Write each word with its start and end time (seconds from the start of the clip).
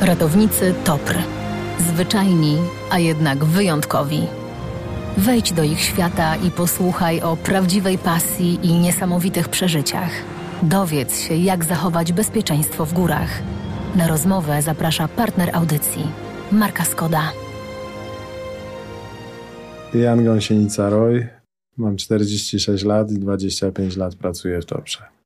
Ratownicy 0.00 0.74
TOPR. 0.84 1.18
Zwyczajni, 1.78 2.56
a 2.90 2.98
jednak 2.98 3.44
wyjątkowi. 3.44 4.20
Wejdź 5.16 5.52
do 5.52 5.62
ich 5.62 5.80
świata 5.80 6.36
i 6.36 6.50
posłuchaj 6.50 7.20
o 7.20 7.36
prawdziwej 7.36 7.98
pasji 7.98 8.58
i 8.62 8.78
niesamowitych 8.78 9.48
przeżyciach. 9.48 10.10
Dowiedz 10.62 11.20
się, 11.20 11.34
jak 11.34 11.64
zachować 11.64 12.12
bezpieczeństwo 12.12 12.86
w 12.86 12.92
górach. 12.92 13.42
Na 13.96 14.06
rozmowę 14.06 14.62
zaprasza 14.62 15.08
partner 15.08 15.50
audycji. 15.52 16.06
Marka 16.52 16.84
Skoda. 16.84 17.32
Jan 19.94 20.24
Gąsienica-Roy. 20.24 21.26
Mam 21.76 21.96
46 21.96 22.84
lat 22.84 23.10
i 23.10 23.18
25 23.18 23.96
lat 23.96 24.14
pracuję 24.14 24.62
w 24.62 24.66
Toprze. 24.66 25.19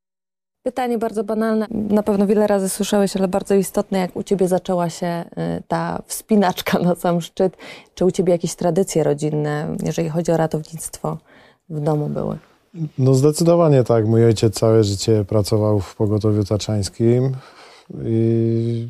Pytanie 0.64 0.98
bardzo 0.98 1.24
banalne, 1.24 1.66
na 1.70 2.02
pewno 2.02 2.26
wiele 2.26 2.46
razy 2.46 2.68
słyszałeś, 2.68 3.16
ale 3.16 3.28
bardzo 3.28 3.54
istotne, 3.54 3.98
jak 3.98 4.16
u 4.16 4.22
Ciebie 4.22 4.48
zaczęła 4.48 4.90
się 4.90 5.24
y, 5.59 5.62
ta 5.68 6.02
wspinaczka 6.06 6.78
na 6.78 6.95
sam 6.95 7.20
szczyt. 7.20 7.56
Czy 7.95 8.05
u 8.05 8.10
Ciebie 8.10 8.32
jakieś 8.32 8.55
tradycje 8.55 9.05
rodzinne, 9.05 9.77
jeżeli 9.86 10.08
chodzi 10.08 10.32
o 10.32 10.36
ratownictwo, 10.36 11.19
w 11.69 11.80
domu 11.80 12.08
były? 12.08 12.38
No 12.98 13.14
zdecydowanie 13.14 13.84
tak. 13.84 14.06
Mój 14.06 14.24
ojciec 14.24 14.55
całe 14.55 14.84
życie 14.84 15.24
pracował 15.24 15.80
w 15.80 15.96
pogotowiu 15.96 16.45
taczańskim 16.45 17.36
i 18.05 18.88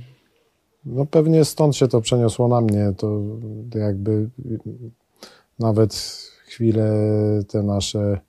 no 0.85 1.07
pewnie 1.07 1.45
stąd 1.45 1.77
się 1.77 1.89
to 1.89 2.01
przeniosło 2.01 2.49
na 2.49 2.61
mnie. 2.61 2.93
To 2.97 3.21
jakby 3.75 4.29
nawet 5.59 5.95
chwile 6.47 6.93
te 7.49 7.63
nasze 7.63 8.21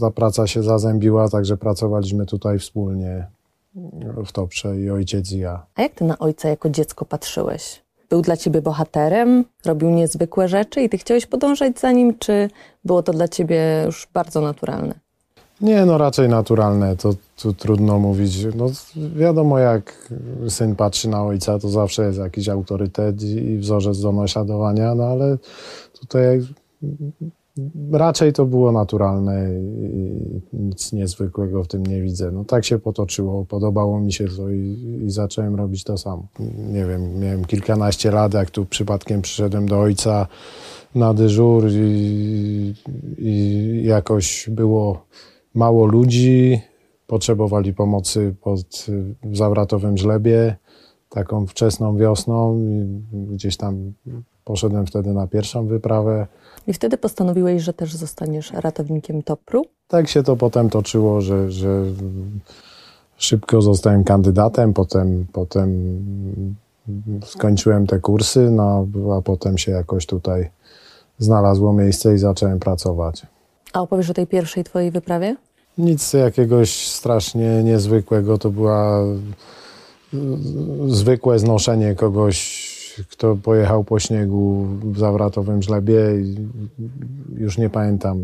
ta 0.00 0.10
praca 0.10 0.46
się 0.46 0.62
zazębiła, 0.62 1.28
także 1.28 1.56
pracowaliśmy 1.56 2.26
tutaj 2.26 2.58
wspólnie 2.58 3.26
w 4.26 4.32
Toprze 4.32 4.80
i 4.80 4.90
ojciec 4.90 5.32
i 5.32 5.38
ja. 5.38 5.66
A 5.74 5.82
jak 5.82 5.92
ty 5.92 6.04
na 6.04 6.18
ojca 6.18 6.48
jako 6.48 6.70
dziecko 6.70 7.04
patrzyłeś? 7.04 7.82
Był 8.10 8.22
dla 8.22 8.36
ciebie 8.36 8.62
bohaterem, 8.62 9.44
robił 9.64 9.90
niezwykłe 9.90 10.48
rzeczy 10.48 10.80
i 10.80 10.88
ty 10.88 10.98
chciałeś 10.98 11.26
podążać 11.26 11.80
za 11.80 11.92
nim, 11.92 12.18
czy 12.18 12.50
było 12.84 13.02
to 13.02 13.12
dla 13.12 13.28
ciebie 13.28 13.82
już 13.86 14.08
bardzo 14.14 14.40
naturalne? 14.40 14.94
Nie, 15.60 15.86
no 15.86 15.98
raczej 15.98 16.28
naturalne, 16.28 16.96
to, 16.96 17.14
to 17.42 17.52
trudno 17.52 17.98
mówić. 17.98 18.46
No, 18.56 18.66
wiadomo, 19.16 19.58
jak 19.58 20.12
syn 20.48 20.76
patrzy 20.76 21.08
na 21.08 21.24
ojca, 21.24 21.58
to 21.58 21.68
zawsze 21.68 22.02
jest 22.02 22.18
jakiś 22.18 22.48
autorytet 22.48 23.22
i 23.22 23.58
wzorzec 23.58 24.00
do 24.00 24.12
naśladowania, 24.12 24.94
no 24.94 25.04
ale 25.04 25.38
tutaj 26.00 26.46
raczej 27.92 28.32
to 28.32 28.46
było 28.46 28.72
naturalne 28.72 29.48
i 29.54 30.42
nic 30.52 30.92
niezwykłego 30.92 31.64
w 31.64 31.68
tym 31.68 31.86
nie 31.86 32.02
widzę. 32.02 32.30
No 32.32 32.44
tak 32.44 32.64
się 32.64 32.78
potoczyło, 32.78 33.44
podobało 33.44 34.00
mi 34.00 34.12
się 34.12 34.28
to 34.28 34.50
i, 34.50 35.00
i, 35.06 35.10
zacząłem 35.10 35.54
robić 35.54 35.84
to 35.84 35.98
samo. 35.98 36.26
Nie 36.72 36.86
wiem, 36.86 37.20
miałem 37.20 37.44
kilkanaście 37.44 38.10
lat, 38.10 38.34
jak 38.34 38.50
tu 38.50 38.64
przypadkiem 38.64 39.22
przyszedłem 39.22 39.68
do 39.68 39.80
ojca 39.80 40.26
na 40.94 41.14
dyżur 41.14 41.64
i, 41.70 42.74
i 43.18 43.82
jakoś 43.84 44.50
było 44.50 45.06
mało 45.54 45.86
ludzi, 45.86 46.60
potrzebowali 47.06 47.74
pomocy 47.74 48.34
pod, 48.42 48.86
w 49.24 49.36
Zawratowym 49.36 49.98
Żlebie, 49.98 50.56
taką 51.08 51.46
wczesną 51.46 51.96
wiosną. 51.96 52.60
Gdzieś 53.12 53.56
tam 53.56 53.92
poszedłem 54.44 54.86
wtedy 54.86 55.12
na 55.12 55.26
pierwszą 55.26 55.66
wyprawę. 55.66 56.26
I 56.66 56.72
wtedy 56.72 56.98
postanowiłeś, 56.98 57.62
że 57.62 57.72
też 57.72 57.94
zostaniesz 57.94 58.52
ratownikiem 58.52 59.22
TOPR-u? 59.22 59.64
Tak 59.88 60.08
się 60.08 60.22
to 60.22 60.36
potem 60.36 60.70
toczyło, 60.70 61.20
że, 61.20 61.50
że 61.50 61.84
szybko 63.16 63.62
zostałem 63.62 64.04
kandydatem, 64.04 64.72
potem, 64.72 65.26
potem 65.32 65.98
skończyłem 67.24 67.86
te 67.86 67.98
kursy, 67.98 68.50
no, 68.50 68.86
a 69.18 69.22
potem 69.22 69.58
się 69.58 69.72
jakoś 69.72 70.06
tutaj 70.06 70.50
znalazło 71.18 71.72
miejsce 71.72 72.14
i 72.14 72.18
zacząłem 72.18 72.58
pracować. 72.58 73.26
A 73.72 73.80
opowiesz 73.80 74.10
o 74.10 74.14
tej 74.14 74.26
pierwszej 74.26 74.64
twojej 74.64 74.90
wyprawie? 74.90 75.36
Nic 75.78 76.12
jakiegoś 76.12 76.88
strasznie 76.88 77.62
niezwykłego. 77.62 78.38
To 78.38 78.50
była 78.50 79.04
zwykłe 80.88 81.38
znoszenie 81.38 81.94
kogoś 81.94 82.61
kto 83.10 83.36
pojechał 83.36 83.84
po 83.84 83.98
śniegu 83.98 84.66
w 84.84 84.98
zawratowym 84.98 85.62
żlebie 85.62 85.96
już 87.36 87.58
nie 87.58 87.70
pamiętam, 87.70 88.18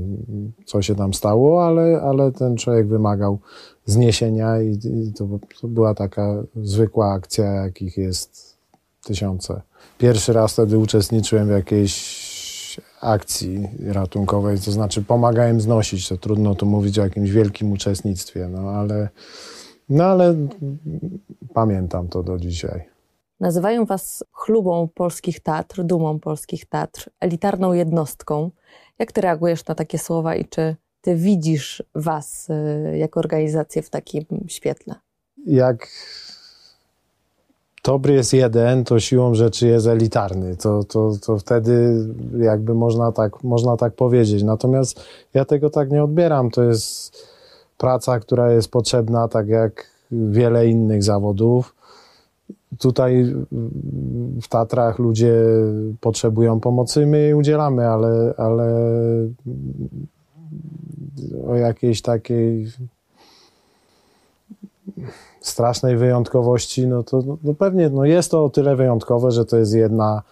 co 0.65 0.83
się 0.83 0.95
tam 0.95 1.15
stało, 1.15 1.67
ale, 1.67 2.01
ale 2.01 2.33
ten 2.33 2.57
człowiek 2.57 2.87
wymagał 2.87 3.39
zniesienia 3.87 4.63
i, 4.63 4.71
i 4.71 5.13
to, 5.13 5.29
to 5.61 5.69
była 5.69 5.95
taka 5.95 6.43
zwykła 6.57 7.13
akcja, 7.13 7.45
jakich 7.45 7.97
jest 7.97 8.59
tysiące. 9.05 9.63
Pierwszy 9.99 10.33
raz 10.33 10.53
wtedy 10.53 10.79
uczestniczyłem 10.79 11.49
w 11.49 11.51
jakiejś 11.51 12.29
akcji 13.01 13.69
ratunkowej, 13.87 14.59
to 14.61 14.73
znaczy 14.73 15.03
pomagałem 15.03 15.61
znosić, 15.61 16.09
to 16.09 16.17
trudno 16.17 16.55
tu 16.55 16.67
mówić 16.67 16.99
o 16.99 17.03
jakimś 17.03 17.31
wielkim 17.31 17.73
uczestnictwie, 17.73 18.49
no 18.49 18.71
ale, 18.71 19.09
no 19.89 20.05
ale 20.05 20.35
pamiętam 21.55 22.09
to 22.09 22.23
do 22.23 22.39
dzisiaj. 22.39 22.98
Nazywają 23.41 23.85
Was 23.85 24.25
chlubą 24.33 24.89
polskich 24.95 25.41
teatr, 25.41 25.83
dumą 25.85 26.21
polskich 26.21 26.67
teatr, 26.67 27.11
elitarną 27.21 27.73
jednostką. 27.73 28.51
Jak 28.99 29.13
Ty 29.13 29.21
reagujesz 29.21 29.67
na 29.67 29.75
takie 29.75 29.99
słowa 29.99 30.35
i 30.35 30.45
czy 30.45 30.77
Ty 31.01 31.17
widzisz 31.17 31.83
Was 31.95 32.51
y, 32.51 32.99
jako 32.99 33.21
organizację 33.21 33.83
w 33.83 33.91
takim 33.91 34.25
świetle? 34.49 34.95
Jak 35.47 35.89
dobry 37.85 38.15
jest 38.15 38.33
jeden, 38.33 38.85
to 38.85 39.01
siłą 39.01 39.35
rzeczy 39.35 39.67
jest 39.67 39.87
elitarny. 39.87 40.57
To, 40.57 40.85
to, 40.85 41.13
to 41.27 41.39
wtedy 41.39 42.07
jakby 42.39 42.75
można 42.75 43.13
tak, 43.13 43.45
można 43.45 43.77
tak 43.77 43.95
powiedzieć. 43.95 44.43
Natomiast 44.43 45.01
ja 45.35 45.45
tego 45.45 45.71
tak 45.71 45.91
nie 45.91 46.05
odbieram. 46.05 46.51
To 46.51 46.63
jest 46.63 47.17
praca, 47.79 48.21
która 48.21 48.53
jest 48.53 48.71
potrzebna, 48.71 49.29
tak 49.29 49.49
jak 49.49 49.87
wiele 50.11 50.67
innych 50.67 51.03
zawodów 51.03 51.78
tutaj 52.79 53.35
w 54.43 54.49
Tatrach 54.49 54.99
ludzie 54.99 55.35
potrzebują 56.01 56.61
pomocy, 56.61 57.07
my 57.07 57.19
jej 57.19 57.35
udzielamy, 57.35 57.89
ale, 57.89 58.35
ale 58.37 58.95
o 61.47 61.55
jakiejś 61.55 62.03
takiej 62.03 62.67
strasznej 65.41 65.97
wyjątkowości, 65.97 66.87
no 66.87 67.03
to 67.03 67.23
no 67.45 67.55
pewnie 67.55 67.91
no 67.91 68.05
jest 68.05 68.31
to 68.31 68.45
o 68.45 68.51
tyle 68.51 68.77
wyjątkowe, 68.77 69.31
że 69.31 69.45
to 69.45 69.57
jest 69.57 69.75
jedna 69.75 70.23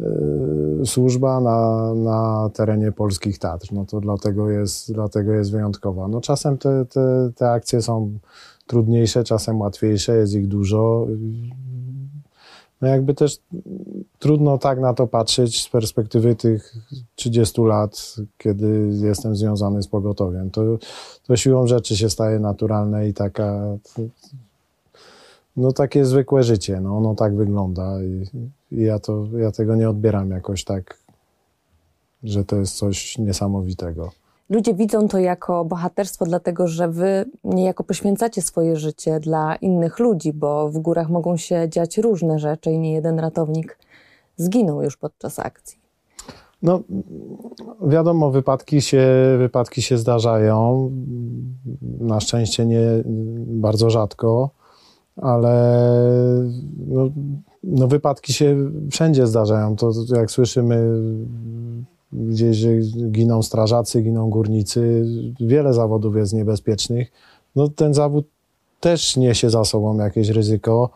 y, 0.00 0.04
służba 0.84 1.40
na, 1.40 1.94
na 1.94 2.50
terenie 2.54 2.92
polskich 2.92 3.38
Tatr. 3.38 3.72
No 3.72 3.84
to 3.84 4.00
dlatego 4.00 4.50
jest, 4.50 4.92
dlatego 4.92 5.32
jest 5.32 5.52
wyjątkowa. 5.52 6.08
No 6.08 6.20
czasem 6.20 6.58
te, 6.58 6.84
te, 6.84 7.30
te 7.36 7.50
akcje 7.50 7.82
są 7.82 8.18
trudniejsze, 8.66 9.24
czasem 9.24 9.60
łatwiejsze, 9.60 10.16
jest 10.16 10.34
ich 10.34 10.48
dużo 10.48 11.06
no 12.80 12.88
jakby 12.88 13.14
też 13.14 13.38
trudno 14.18 14.58
tak 14.58 14.80
na 14.80 14.94
to 14.94 15.06
patrzeć 15.06 15.62
z 15.62 15.68
perspektywy 15.68 16.34
tych 16.34 16.74
30 17.14 17.60
lat, 17.62 18.16
kiedy 18.38 18.90
jestem 19.02 19.36
związany 19.36 19.82
z 19.82 19.88
pogotowiem. 19.88 20.50
To, 20.50 20.62
to 21.26 21.36
siłą 21.36 21.66
rzeczy 21.66 21.96
się 21.96 22.10
staje 22.10 22.38
naturalne 22.38 23.08
i 23.08 23.14
taka, 23.14 23.62
no 25.56 25.72
takie 25.72 26.04
zwykłe 26.04 26.42
życie, 26.42 26.80
no 26.80 26.96
ono 26.96 27.14
tak 27.14 27.36
wygląda 27.36 28.02
i, 28.02 28.26
i 28.72 28.82
ja, 28.82 28.98
to, 28.98 29.26
ja 29.38 29.52
tego 29.52 29.74
nie 29.74 29.90
odbieram 29.90 30.30
jakoś 30.30 30.64
tak, 30.64 30.98
że 32.24 32.44
to 32.44 32.56
jest 32.56 32.76
coś 32.76 33.18
niesamowitego. 33.18 34.12
Ludzie 34.50 34.74
widzą 34.74 35.08
to 35.08 35.18
jako 35.18 35.64
bohaterstwo, 35.64 36.24
dlatego 36.24 36.68
że 36.68 36.88
wy 36.88 37.24
niejako 37.44 37.84
poświęcacie 37.84 38.42
swoje 38.42 38.76
życie 38.76 39.20
dla 39.20 39.56
innych 39.56 39.98
ludzi, 39.98 40.32
bo 40.32 40.68
w 40.68 40.78
górach 40.78 41.10
mogą 41.10 41.36
się 41.36 41.68
dziać 41.68 41.98
różne 41.98 42.38
rzeczy 42.38 42.72
i 42.72 42.78
nie 42.78 42.92
jeden 42.92 43.18
ratownik 43.18 43.78
zginął 44.36 44.82
już 44.82 44.96
podczas 44.96 45.38
akcji. 45.38 45.78
No, 46.62 46.80
wiadomo, 47.86 48.30
wypadki 48.30 48.80
się, 48.80 49.06
wypadki 49.38 49.82
się 49.82 49.98
zdarzają. 49.98 50.90
Na 52.00 52.20
szczęście 52.20 52.66
nie 52.66 52.82
bardzo 53.46 53.90
rzadko, 53.90 54.50
ale 55.16 55.82
no, 56.86 57.08
no 57.64 57.88
wypadki 57.88 58.32
się 58.32 58.70
wszędzie 58.90 59.26
zdarzają. 59.26 59.76
To, 59.76 59.92
to 60.08 60.16
jak 60.16 60.30
słyszymy 60.30 61.00
gdzieś 62.12 62.66
giną 63.10 63.42
strażacy, 63.42 64.02
giną 64.02 64.30
górnicy, 64.30 65.04
wiele 65.40 65.74
zawodów 65.74 66.16
jest 66.16 66.32
niebezpiecznych. 66.32 67.12
No 67.56 67.68
ten 67.68 67.94
zawód 67.94 68.26
też 68.80 69.16
niesie 69.16 69.50
za 69.50 69.64
sobą 69.64 69.98
jakieś 69.98 70.28
ryzyko, 70.28 70.90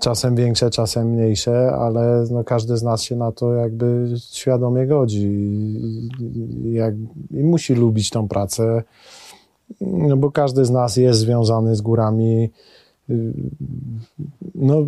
czasem 0.00 0.36
większe, 0.36 0.70
czasem 0.70 1.10
mniejsze, 1.10 1.72
ale 1.72 2.24
no 2.30 2.44
każdy 2.44 2.76
z 2.76 2.82
nas 2.82 3.02
się 3.02 3.16
na 3.16 3.32
to 3.32 3.54
jakby 3.54 4.14
świadomie 4.30 4.86
godzi 4.86 5.26
i, 5.26 6.72
jak, 6.72 6.94
i 7.30 7.44
musi 7.44 7.74
lubić 7.74 8.10
tą 8.10 8.28
pracę, 8.28 8.82
no 9.80 10.16
bo 10.16 10.30
każdy 10.30 10.64
z 10.64 10.70
nas 10.70 10.96
jest 10.96 11.20
związany 11.20 11.76
z 11.76 11.80
górami. 11.80 12.50
No, 14.54 14.86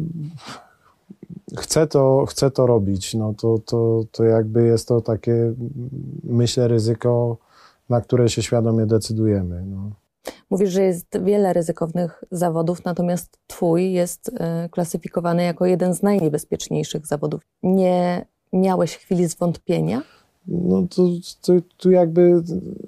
chcę 1.59 1.87
to, 1.87 2.27
chcę 2.29 2.51
to 2.51 2.67
robić, 2.67 3.15
no 3.15 3.35
to, 3.35 3.59
to, 3.59 4.05
to 4.13 4.25
jakby 4.25 4.67
jest 4.67 4.89
to 4.89 5.01
takie, 5.01 5.55
myślę, 6.25 6.69
ryzyko, 6.69 7.37
na 7.89 8.01
które 8.01 8.29
się 8.29 8.43
świadomie 8.43 8.87
decydujemy. 8.87 9.63
No. 9.67 9.91
Mówisz, 10.51 10.71
że 10.71 10.83
jest 10.83 11.07
wiele 11.23 11.53
ryzykownych 11.53 12.25
zawodów, 12.31 12.85
natomiast 12.85 13.39
Twój 13.47 13.93
jest 13.93 14.31
e, 14.41 14.69
klasyfikowany 14.69 15.43
jako 15.43 15.67
jeden 15.67 15.95
z 15.95 16.03
najniebezpieczniejszych 16.03 17.07
zawodów. 17.07 17.41
Nie 17.63 18.27
miałeś 18.53 18.97
chwili 18.97 19.29
zwątpienia? 19.29 20.03
No 20.49 20.87
to, 20.91 21.03
to, 21.43 21.53
to 21.77 21.91
jakby 21.91 22.43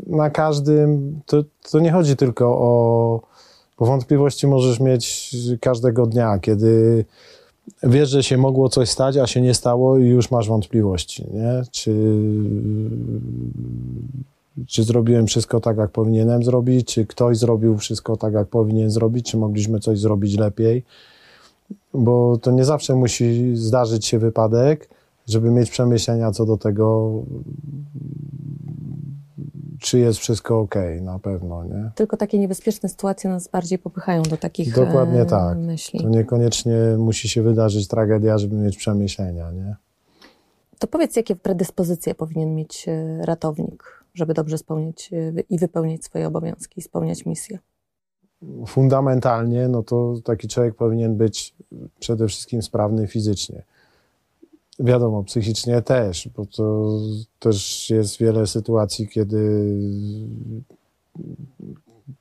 na 0.07 0.31
każdym, 0.31 1.21
to, 1.27 1.45
to 1.71 1.81
nie 1.81 1.93
chodzi 1.93 2.17
tylko 2.17 2.47
o, 2.59 3.21
bo 3.79 3.87
wątpliwości 3.87 4.47
możesz 4.47 4.81
mieć 4.81 5.37
każdego 5.61 6.07
dnia, 6.07 6.39
kiedy 6.39 7.05
wiesz, 7.83 8.09
że 8.09 8.23
się 8.23 8.39
mogło 8.39 8.69
coś 8.69 8.89
stać, 8.89 9.17
a 9.17 9.27
się 9.27 9.41
nie 9.41 9.55
stało 9.55 9.99
i 9.99 10.07
już 10.07 10.31
masz 10.31 10.49
wątpliwości, 10.49 11.27
nie? 11.35 11.63
Czy 11.71 11.95
czy 14.67 14.83
zrobiłem 14.83 15.27
wszystko 15.27 15.61
tak, 15.61 15.77
jak 15.77 15.91
powinienem 15.91 16.43
zrobić, 16.43 16.95
czy 16.95 17.07
ktoś 17.07 17.39
zrobił 17.39 17.79
wszystko 17.79 18.17
tak, 18.17 18.35
jak 18.35 18.49
powinien 18.49 18.91
zrobić, 18.91 19.31
czy 19.31 19.37
mogliśmy 19.37 19.81
coś 19.81 19.99
zrobić 19.99 20.39
lepiej, 20.39 20.85
bo 21.95 22.39
to 22.43 22.51
nie 22.51 22.65
zawsze 22.65 22.95
musi 22.95 23.57
zdarzyć 23.57 24.07
się 24.07 24.19
wypadek, 24.19 24.89
żeby 25.29 25.51
mieć 25.51 25.71
przemyślenia 25.71 26.33
co 26.33 26.47
do 26.47 26.57
tego, 26.57 27.13
czy 29.83 29.99
jest 29.99 30.19
wszystko 30.19 30.61
ok, 30.61 30.75
na 31.01 31.19
pewno, 31.19 31.65
nie? 31.65 31.91
Tylko 31.95 32.17
takie 32.17 32.39
niebezpieczne 32.39 32.89
sytuacje 32.89 33.31
nas 33.31 33.49
bardziej 33.49 33.79
popychają 33.79 34.23
do 34.23 34.37
takich 34.37 34.75
Dokładnie 34.75 35.21
e, 35.21 35.27
tak. 35.27 35.59
myśli. 35.59 36.01
To 36.01 36.09
niekoniecznie 36.09 36.77
musi 36.99 37.29
się 37.29 37.43
wydarzyć 37.43 37.89
tragedia, 37.89 38.39
żeby 38.39 38.57
mieć 38.57 38.77
przemyślenia, 38.77 39.51
nie? 39.51 39.77
To 40.79 40.87
powiedz, 40.87 41.17
jakie 41.17 41.37
predyspozycje 41.37 42.15
powinien 42.15 42.55
mieć 42.55 42.89
e, 42.89 43.27
ratownik? 43.27 44.03
żeby 44.15 44.35
dobrze 44.35 44.59
spełnić 44.59 45.11
e, 45.13 45.33
i 45.51 45.59
wypełnić 45.59 46.05
swoje 46.05 46.27
obowiązki 46.27 46.81
i 46.81 46.83
spełniać 46.83 47.27
misję? 47.27 47.59
Fundamentalnie, 48.67 49.69
no 49.69 49.83
to 49.83 50.15
taki 50.25 50.49
człowiek 50.49 50.75
powinien 50.75 51.17
być 51.17 51.55
przede 52.01 52.29
wszystkim 52.29 52.63
sprawny 52.63 53.07
fizycznie. 53.07 53.63
Wiadomo, 54.79 55.25
psychicznie 55.25 55.83
też, 55.83 56.29
bo 56.37 56.47
to 56.47 56.99
też 57.39 57.91
jest 57.91 58.19
wiele 58.19 58.47
sytuacji, 58.47 59.09
kiedy 59.09 59.75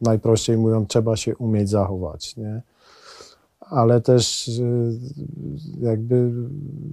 najprościej 0.01 0.57
mówiąc, 0.57 0.89
trzeba 0.89 1.15
się 1.15 1.36
umieć 1.36 1.69
zachować, 1.69 2.38
nie? 2.38 2.62
Ale 3.59 4.01
też 4.01 4.50
e, 4.50 4.62
jakby 5.81 6.31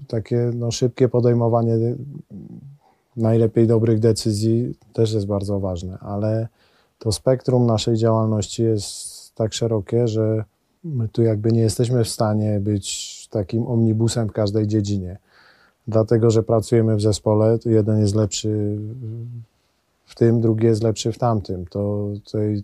takie 0.09 0.51
no, 0.55 0.71
szybkie 0.71 1.09
podejmowanie 1.09 1.75
najlepiej 3.17 3.67
dobrych 3.67 4.01
decyzji 4.01 4.75
też 4.93 5.13
jest 5.13 5.27
bardzo 5.27 5.61
ważne, 5.61 5.99
ale 5.99 6.49
to 6.99 7.13
spektrum 7.13 7.67
naszej 7.67 7.97
działalności 7.97 8.63
jest 8.63 9.35
tak 9.35 9.53
szerokie, 9.53 10.09
że 10.09 10.45
my 10.85 11.09
tu 11.09 11.23
jakby 11.23 11.53
nie 11.53 11.61
jesteśmy 11.61 12.05
w 12.05 12.09
stanie 12.09 12.61
być 12.61 13.29
takim 13.31 13.67
omnibusem 13.67 14.29
w 14.29 14.33
każdej 14.33 14.67
dziedzinie. 14.67 15.19
Dlatego, 15.89 16.31
że 16.31 16.43
pracujemy 16.43 16.97
w 16.97 17.03
zespole, 17.03 17.59
jeden 17.65 18.01
jest 18.01 18.15
lepszy 18.15 18.79
w 20.05 20.15
tym, 20.15 20.41
drugi 20.41 20.67
jest 20.67 20.83
lepszy 20.83 21.13
w 21.13 21.19
tamtym. 21.19 21.67
To 21.67 22.09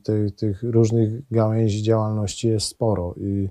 tej, 0.03 0.33
tych 0.33 0.63
różnych 0.63 1.29
gałęzi 1.31 1.83
działalności 1.83 2.49
jest 2.49 2.67
sporo 2.67 3.15
i 3.17 3.49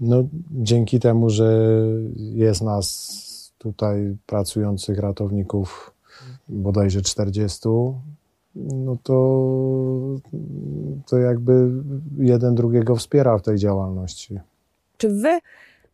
no, 0.00 0.24
dzięki 0.50 1.00
temu, 1.00 1.30
że 1.30 1.78
jest 2.16 2.62
nas 2.62 3.52
tutaj 3.58 4.16
pracujących 4.26 4.98
ratowników 4.98 5.92
bodajże 6.48 7.02
40, 7.02 7.68
no 8.56 8.96
to, 9.02 9.16
to 11.06 11.18
jakby 11.18 11.70
jeden 12.18 12.54
drugiego 12.54 12.96
wspiera 12.96 13.38
w 13.38 13.42
tej 13.42 13.58
działalności. 13.58 14.38
Czy 14.96 15.08
wy, 15.08 15.38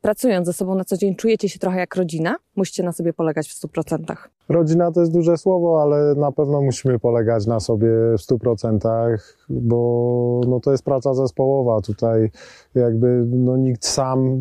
pracując 0.01 0.47
ze 0.47 0.53
sobą 0.53 0.75
na 0.75 0.85
co 0.85 0.97
dzień, 0.97 1.17
czujecie 1.17 1.49
się 1.49 1.59
trochę 1.59 1.79
jak 1.79 1.97
rodzina? 1.97 2.37
Musicie 2.57 2.83
na 2.83 2.93
sobie 2.93 3.13
polegać 3.13 3.49
w 3.49 3.61
100%? 3.61 4.17
Rodzina 4.51 4.93
to 4.93 5.01
jest 5.01 5.13
duże 5.13 5.37
słowo, 5.37 5.83
ale 5.83 6.15
na 6.15 6.33
pewno 6.33 6.61
musimy 6.61 6.99
polegać 6.99 7.47
na 7.47 7.61
sobie 7.61 7.89
w 8.19 8.21
100%, 8.21 9.19
bo 9.51 10.41
no 10.49 10.61
to 10.61 10.73
jest 10.73 10.85
praca 10.85 11.15
zespołowa. 11.15 11.81
Tutaj 11.81 12.31
jakby 12.75 13.25
no 13.27 13.57
nikt 13.57 13.87
sam 13.87 14.41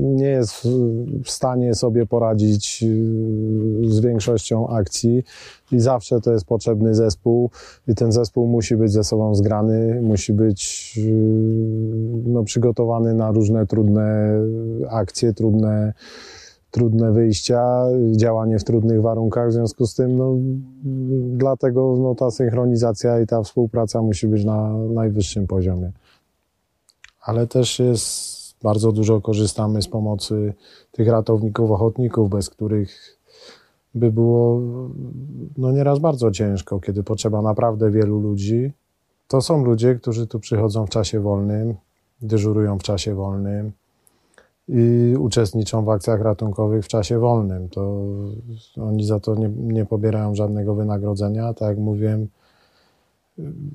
nie 0.00 0.26
jest 0.26 0.68
w 1.24 1.30
stanie 1.30 1.74
sobie 1.74 2.06
poradzić 2.06 2.82
y, 2.82 3.90
z 3.90 4.00
większością 4.00 4.68
akcji 4.68 5.22
i 5.72 5.80
zawsze 5.80 6.20
to 6.20 6.32
jest 6.32 6.44
potrzebny 6.44 6.94
zespół 6.94 7.50
i 7.88 7.94
ten 7.94 8.12
zespół 8.12 8.46
musi 8.46 8.76
być 8.76 8.92
ze 8.92 9.04
sobą 9.04 9.34
zgrany, 9.34 10.00
musi 10.02 10.32
być 10.32 10.92
y, 10.98 11.10
no, 12.26 12.44
przygotowany 12.44 13.14
na 13.14 13.30
różne 13.30 13.66
trudne 13.66 14.32
akcje, 14.90 15.32
trudne 15.32 15.92
trudne 16.74 17.12
wyjścia, 17.12 17.86
działanie 18.16 18.58
w 18.58 18.64
trudnych 18.64 19.02
warunkach, 19.02 19.48
w 19.48 19.52
związku 19.52 19.86
z 19.86 19.94
tym 19.94 20.16
no, 20.16 20.36
dlatego 21.36 21.96
no, 21.98 22.14
ta 22.14 22.30
synchronizacja 22.30 23.20
i 23.20 23.26
ta 23.26 23.42
współpraca 23.42 24.02
musi 24.02 24.26
być 24.26 24.44
na 24.44 24.72
najwyższym 24.72 25.46
poziomie. 25.46 25.92
Ale 27.20 27.46
też 27.46 27.78
jest 27.78 28.54
bardzo 28.62 28.92
dużo 28.92 29.20
korzystamy 29.20 29.82
z 29.82 29.88
pomocy 29.88 30.54
tych 30.92 31.08
ratowników, 31.08 31.70
ochotników, 31.70 32.30
bez 32.30 32.50
których 32.50 33.18
by 33.94 34.12
było 34.12 34.60
no 35.58 35.72
nieraz 35.72 35.98
bardzo 35.98 36.30
ciężko, 36.30 36.80
kiedy 36.80 37.02
potrzeba 37.02 37.42
naprawdę 37.42 37.90
wielu 37.90 38.20
ludzi. 38.20 38.72
To 39.28 39.40
są 39.40 39.64
ludzie, 39.64 39.94
którzy 39.94 40.26
tu 40.26 40.40
przychodzą 40.40 40.86
w 40.86 40.90
czasie 40.90 41.20
wolnym, 41.20 41.74
dyżurują 42.22 42.78
w 42.78 42.82
czasie 42.82 43.14
wolnym, 43.14 43.72
i 44.68 45.14
uczestniczą 45.18 45.84
w 45.84 45.88
akcjach 45.88 46.20
ratunkowych 46.20 46.84
w 46.84 46.88
czasie 46.88 47.18
wolnym. 47.18 47.68
To 47.68 48.04
oni 48.80 49.04
za 49.04 49.20
to 49.20 49.34
nie, 49.34 49.48
nie 49.48 49.86
pobierają 49.86 50.34
żadnego 50.34 50.74
wynagrodzenia. 50.74 51.54
Tak 51.54 51.68
jak 51.68 51.78
mówiłem, 51.78 52.28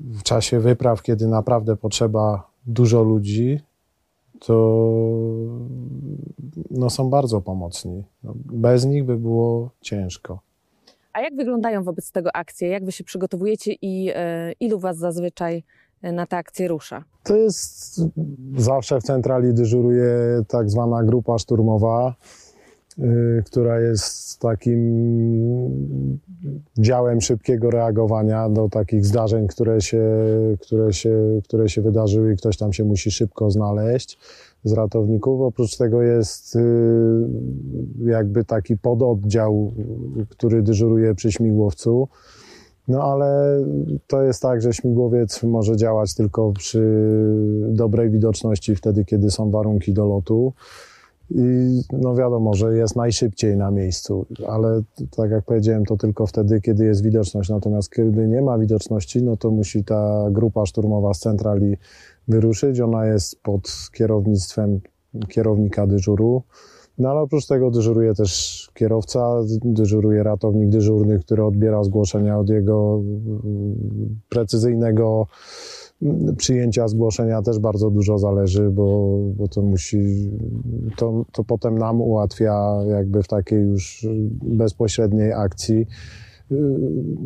w 0.08 0.22
czasie 0.22 0.60
wypraw, 0.60 1.02
kiedy 1.02 1.26
naprawdę 1.26 1.76
potrzeba 1.76 2.50
dużo 2.66 3.02
ludzi, 3.02 3.60
to 4.40 4.90
no, 6.70 6.90
są 6.90 7.10
bardzo 7.10 7.40
pomocni. 7.40 8.04
No, 8.24 8.32
bez 8.36 8.84
nich 8.84 9.04
by 9.04 9.16
było 9.16 9.70
ciężko. 9.80 10.40
A 11.12 11.20
jak 11.20 11.36
wyglądają 11.36 11.82
wobec 11.82 12.12
tego 12.12 12.36
akcje? 12.36 12.68
Jak 12.68 12.84
wy 12.84 12.92
się 12.92 13.04
przygotowujecie 13.04 13.72
i 13.82 14.10
e, 14.14 14.52
ilu 14.60 14.78
was 14.78 14.98
zazwyczaj 14.98 15.64
na 16.02 16.26
tę 16.26 16.36
akcję 16.36 16.68
rusza? 16.68 17.04
To 17.22 17.36
jest 17.36 18.00
zawsze 18.56 19.00
w 19.00 19.02
centrali 19.02 19.54
dyżuruje 19.54 20.12
tak 20.48 20.70
zwana 20.70 21.04
grupa 21.04 21.38
szturmowa, 21.38 22.14
yy, 22.98 23.42
która 23.46 23.80
jest 23.80 24.38
takim 24.40 24.80
działem 26.78 27.20
szybkiego 27.20 27.70
reagowania 27.70 28.48
do 28.48 28.68
takich 28.68 29.06
zdarzeń, 29.06 29.48
które 29.48 29.80
się, 29.80 30.04
które 30.60 30.92
się, 30.92 31.40
które 31.44 31.68
się 31.68 31.82
wydarzyły 31.82 32.32
i 32.32 32.36
ktoś 32.36 32.56
tam 32.56 32.72
się 32.72 32.84
musi 32.84 33.10
szybko 33.10 33.50
znaleźć 33.50 34.18
z 34.64 34.72
ratowników. 34.72 35.40
Oprócz 35.40 35.76
tego 35.76 36.02
jest 36.02 36.54
yy, 36.54 38.10
jakby 38.10 38.44
taki 38.44 38.76
pododdział, 38.76 39.72
który 40.28 40.62
dyżuruje 40.62 41.14
przy 41.14 41.32
śmigłowcu 41.32 42.08
no 42.90 43.02
ale 43.02 43.60
to 44.06 44.22
jest 44.22 44.42
tak, 44.42 44.62
że 44.62 44.72
śmigłowiec 44.72 45.42
może 45.42 45.76
działać 45.76 46.14
tylko 46.14 46.52
przy 46.52 46.82
dobrej 47.68 48.10
widoczności 48.10 48.76
wtedy, 48.76 49.04
kiedy 49.04 49.30
są 49.30 49.50
warunki 49.50 49.92
do 49.92 50.06
lotu. 50.06 50.52
I 51.34 51.80
no 51.92 52.14
wiadomo, 52.14 52.54
że 52.54 52.76
jest 52.76 52.96
najszybciej 52.96 53.56
na 53.56 53.70
miejscu, 53.70 54.26
ale 54.48 54.82
tak 55.16 55.30
jak 55.30 55.44
powiedziałem, 55.44 55.84
to 55.84 55.96
tylko 55.96 56.26
wtedy, 56.26 56.60
kiedy 56.60 56.84
jest 56.84 57.04
widoczność. 57.04 57.50
Natomiast 57.50 57.90
kiedy 57.90 58.28
nie 58.28 58.42
ma 58.42 58.58
widoczności, 58.58 59.22
no 59.22 59.36
to 59.36 59.50
musi 59.50 59.84
ta 59.84 60.28
grupa 60.30 60.66
szturmowa 60.66 61.14
z 61.14 61.18
centrali 61.18 61.76
wyruszyć. 62.28 62.80
Ona 62.80 63.06
jest 63.06 63.42
pod 63.42 63.90
kierownictwem 63.92 64.80
kierownika 65.28 65.86
dyżuru. 65.86 66.42
No 67.00 67.10
ale 67.10 67.20
oprócz 67.20 67.46
tego 67.46 67.70
dyżuruje 67.70 68.14
też 68.14 68.68
kierowca, 68.74 69.40
dyżuruje 69.64 70.22
ratownik 70.22 70.68
dyżurny, 70.68 71.18
który 71.18 71.44
odbiera 71.44 71.84
zgłoszenia 71.84 72.38
od 72.38 72.48
jego 72.48 73.02
mm, 73.44 74.20
precyzyjnego 74.28 75.26
mm, 76.02 76.36
przyjęcia 76.36 76.88
zgłoszenia. 76.88 77.42
Też 77.42 77.58
bardzo 77.58 77.90
dużo 77.90 78.18
zależy, 78.18 78.70
bo, 78.70 79.18
bo 79.36 79.48
to 79.48 79.62
musi, 79.62 80.30
to, 80.96 81.24
to 81.32 81.44
potem 81.44 81.78
nam 81.78 82.00
ułatwia 82.00 82.82
jakby 82.88 83.22
w 83.22 83.28
takiej 83.28 83.62
już 83.62 84.06
bezpośredniej 84.42 85.32
akcji 85.32 85.86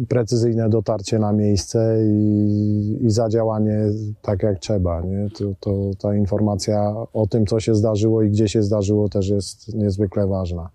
precyzyjne 0.09 0.69
dotarcie 0.69 1.19
na 1.19 1.33
miejsce 1.33 1.99
i, 2.07 2.99
i 3.01 3.11
zadziałanie 3.11 3.79
tak 4.23 4.43
jak 4.43 4.59
trzeba. 4.59 5.01
Nie? 5.01 5.29
To, 5.31 5.45
to 5.61 5.91
ta 5.99 6.15
informacja 6.15 6.95
o 7.13 7.27
tym, 7.27 7.47
co 7.47 7.61
się 7.61 7.75
zdarzyło 7.75 8.23
i 8.23 8.31
gdzie 8.31 8.49
się 8.49 8.63
zdarzyło, 8.63 9.09
też 9.09 9.29
jest 9.29 9.75
niezwykle 9.75 10.27
ważna. 10.27 10.71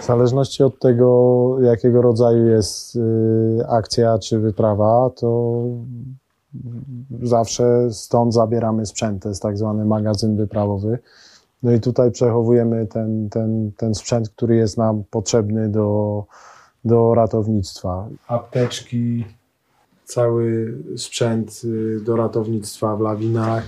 W 0.00 0.04
zależności 0.06 0.62
od 0.62 0.78
tego, 0.78 1.56
jakiego 1.60 2.02
rodzaju 2.02 2.46
jest 2.46 2.96
y, 2.96 3.00
akcja 3.68 4.18
czy 4.18 4.38
wyprawa, 4.38 5.10
to 5.16 5.62
zawsze 7.22 7.88
stąd 7.90 8.34
zabieramy 8.34 8.86
sprzęt. 8.86 9.22
To 9.22 9.28
jest 9.28 9.42
tak 9.42 9.58
zwany 9.58 9.84
magazyn 9.84 10.36
wyprawowy. 10.36 10.98
No 11.62 11.72
i 11.72 11.80
tutaj 11.80 12.10
przechowujemy 12.10 12.86
ten, 12.86 13.28
ten, 13.28 13.72
ten 13.76 13.94
sprzęt, 13.94 14.28
który 14.28 14.56
jest 14.56 14.78
nam 14.78 15.04
potrzebny 15.10 15.68
do, 15.68 16.24
do 16.84 17.14
ratownictwa. 17.14 18.08
Apteczki, 18.28 19.24
cały 20.04 20.74
sprzęt 20.96 21.60
y, 21.64 22.00
do 22.04 22.16
ratownictwa 22.16 22.96
w 22.96 23.00
lawinach 23.00 23.64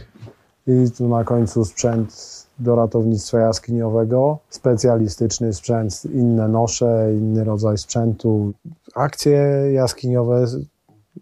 i 0.67 0.91
tu 0.91 1.09
na 1.09 1.25
końcu 1.25 1.65
sprzęt 1.65 2.41
do 2.59 2.75
ratownictwa 2.75 3.39
jaskiniowego, 3.39 4.39
specjalistyczny 4.51 5.53
sprzęt, 5.53 6.03
inne 6.05 6.49
nosze, 6.49 7.15
inny 7.19 7.45
rodzaj 7.45 7.79
sprzętu. 7.79 8.53
Akcje 8.95 9.33
jaskiniowe 9.73 10.47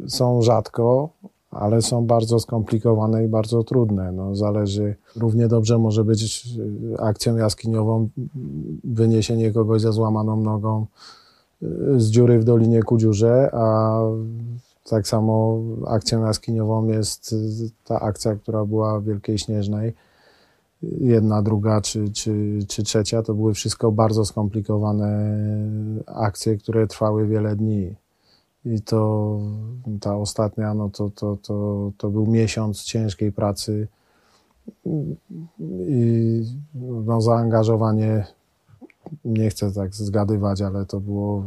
są 0.06 0.42
rzadko, 0.42 1.08
ale 1.50 1.82
są 1.82 2.06
bardzo 2.06 2.38
skomplikowane 2.40 3.24
i 3.24 3.28
bardzo 3.28 3.64
trudne. 3.64 4.12
No, 4.12 4.34
zależy, 4.34 4.96
równie 5.16 5.48
dobrze 5.48 5.78
może 5.78 6.04
być 6.04 6.48
akcją 6.98 7.36
jaskiniową 7.36 8.08
wyniesienie 8.84 9.52
kogoś 9.52 9.80
ze 9.80 9.92
złamaną 9.92 10.36
nogą 10.36 10.86
z 11.96 12.10
dziury 12.10 12.38
w 12.38 12.44
Dolinie 12.44 12.82
Kudziurze, 12.82 13.50
a 13.52 14.00
tak 14.90 15.08
samo 15.08 15.62
akcją 15.86 16.24
jaskiniową 16.24 16.86
jest 16.86 17.34
ta 17.84 18.00
akcja, 18.00 18.34
która 18.34 18.64
była 18.64 19.00
w 19.00 19.04
Wielkiej 19.04 19.38
Śnieżnej. 19.38 19.94
Jedna, 20.82 21.42
druga 21.42 21.80
czy, 21.80 22.12
czy, 22.12 22.58
czy 22.68 22.82
trzecia 22.82 23.22
to 23.22 23.34
były 23.34 23.54
wszystko 23.54 23.92
bardzo 23.92 24.24
skomplikowane 24.24 25.38
akcje, 26.06 26.56
które 26.56 26.86
trwały 26.86 27.26
wiele 27.26 27.56
dni. 27.56 27.94
I 28.64 28.80
to 28.80 29.38
ta 30.00 30.16
ostatnia, 30.16 30.74
no 30.74 30.90
to, 30.90 31.10
to, 31.10 31.36
to, 31.42 31.90
to 31.98 32.10
był 32.10 32.26
miesiąc 32.26 32.82
ciężkiej 32.82 33.32
pracy 33.32 33.88
i 35.88 36.42
no, 36.74 37.20
zaangażowanie 37.20 38.26
nie 39.24 39.50
chcę 39.50 39.72
tak 39.72 39.94
zgadywać, 39.94 40.62
ale 40.62 40.86
to 40.86 41.00
było 41.00 41.44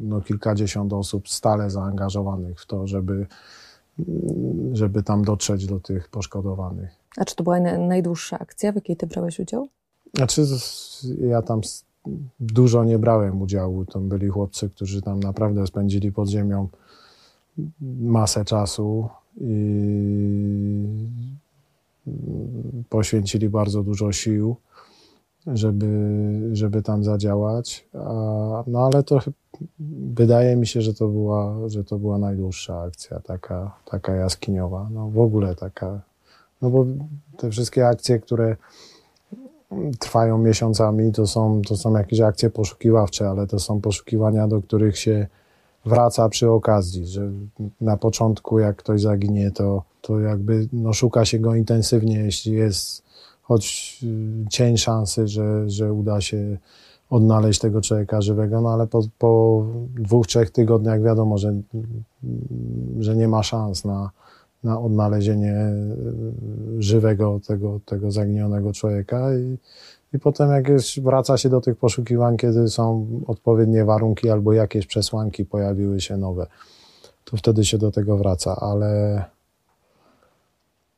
no, 0.00 0.20
kilkadziesiąt 0.20 0.92
osób 0.92 1.28
stale 1.28 1.70
zaangażowanych 1.70 2.60
w 2.60 2.66
to, 2.66 2.86
żeby, 2.86 3.26
żeby 4.72 5.02
tam 5.02 5.24
dotrzeć 5.24 5.66
do 5.66 5.80
tych 5.80 6.08
poszkodowanych. 6.08 6.90
A 7.16 7.24
czy 7.24 7.36
to 7.36 7.44
była 7.44 7.60
najdłuższa 7.60 8.38
akcja, 8.38 8.72
w 8.72 8.74
jakiej 8.74 8.96
ty 8.96 9.06
brałeś 9.06 9.40
udział? 9.40 9.68
Znaczy, 10.14 10.42
ja 11.20 11.42
tam 11.42 11.60
dużo 12.40 12.84
nie 12.84 12.98
brałem 12.98 13.42
udziału. 13.42 13.84
To 13.84 14.00
byli 14.00 14.28
chłopcy, 14.28 14.70
którzy 14.70 15.02
tam 15.02 15.20
naprawdę 15.20 15.66
spędzili 15.66 16.12
pod 16.12 16.28
ziemią 16.28 16.68
masę 18.00 18.44
czasu 18.44 19.08
i 19.40 19.66
poświęcili 22.88 23.48
bardzo 23.48 23.82
dużo 23.82 24.12
sił 24.12 24.56
żeby, 25.46 25.86
żeby 26.52 26.82
tam 26.82 27.04
zadziałać. 27.04 27.88
No 28.66 28.90
ale 28.92 29.02
to 29.02 29.18
wydaje 30.14 30.56
mi 30.56 30.66
się, 30.66 30.82
że 30.82 30.94
to 30.94 31.08
była, 31.08 31.68
że 31.68 31.84
to 31.84 31.98
była 31.98 32.18
najdłuższa 32.18 32.80
akcja, 32.80 33.20
taka, 33.20 33.76
taka 33.84 34.14
jaskiniowa. 34.14 34.88
No 34.92 35.08
w 35.10 35.18
ogóle 35.18 35.54
taka. 35.54 36.00
No 36.62 36.70
bo 36.70 36.86
te 37.36 37.50
wszystkie 37.50 37.88
akcje, 37.88 38.18
które 38.18 38.56
trwają 39.98 40.38
miesiącami, 40.38 41.12
to 41.12 41.26
są, 41.26 41.62
to 41.68 41.76
są 41.76 41.96
jakieś 41.96 42.20
akcje 42.20 42.50
poszukiwawcze, 42.50 43.28
ale 43.28 43.46
to 43.46 43.58
są 43.58 43.80
poszukiwania, 43.80 44.48
do 44.48 44.62
których 44.62 44.98
się 44.98 45.26
wraca 45.84 46.28
przy 46.28 46.50
okazji, 46.50 47.06
że 47.06 47.30
na 47.80 47.96
początku 47.96 48.58
jak 48.58 48.76
ktoś 48.76 49.00
zaginie, 49.00 49.50
to, 49.50 49.82
to 50.00 50.20
jakby 50.20 50.68
no, 50.72 50.92
szuka 50.92 51.24
się 51.24 51.38
go 51.38 51.54
intensywnie, 51.54 52.18
jeśli 52.18 52.52
jest 52.52 53.05
choć 53.48 53.98
y, 54.02 54.48
cień 54.50 54.76
szansy, 54.76 55.28
że, 55.28 55.70
że 55.70 55.92
uda 55.92 56.20
się 56.20 56.58
odnaleźć 57.10 57.60
tego 57.60 57.80
człowieka 57.80 58.20
żywego, 58.20 58.60
no 58.60 58.68
ale 58.68 58.86
po, 58.86 59.02
po 59.18 59.64
dwóch, 59.94 60.26
trzech 60.26 60.50
tygodniach 60.50 61.02
wiadomo, 61.02 61.38
że, 61.38 61.54
że 62.98 63.16
nie 63.16 63.28
ma 63.28 63.42
szans 63.42 63.84
na, 63.84 64.10
na 64.64 64.80
odnalezienie 64.80 65.54
y, 66.78 66.82
żywego 66.82 67.40
tego, 67.46 67.80
tego 67.84 68.10
zaginionego 68.10 68.72
człowieka. 68.72 69.34
I, 69.34 69.58
i 70.12 70.18
potem 70.18 70.50
jak 70.50 70.68
jest, 70.68 71.00
wraca 71.00 71.36
się 71.36 71.48
do 71.48 71.60
tych 71.60 71.76
poszukiwań, 71.76 72.36
kiedy 72.36 72.68
są 72.68 73.06
odpowiednie 73.26 73.84
warunki 73.84 74.30
albo 74.30 74.52
jakieś 74.52 74.86
przesłanki 74.86 75.44
pojawiły 75.44 76.00
się 76.00 76.16
nowe, 76.16 76.46
to 77.24 77.36
wtedy 77.36 77.64
się 77.64 77.78
do 77.78 77.90
tego 77.90 78.16
wraca, 78.16 78.56
ale 78.56 79.24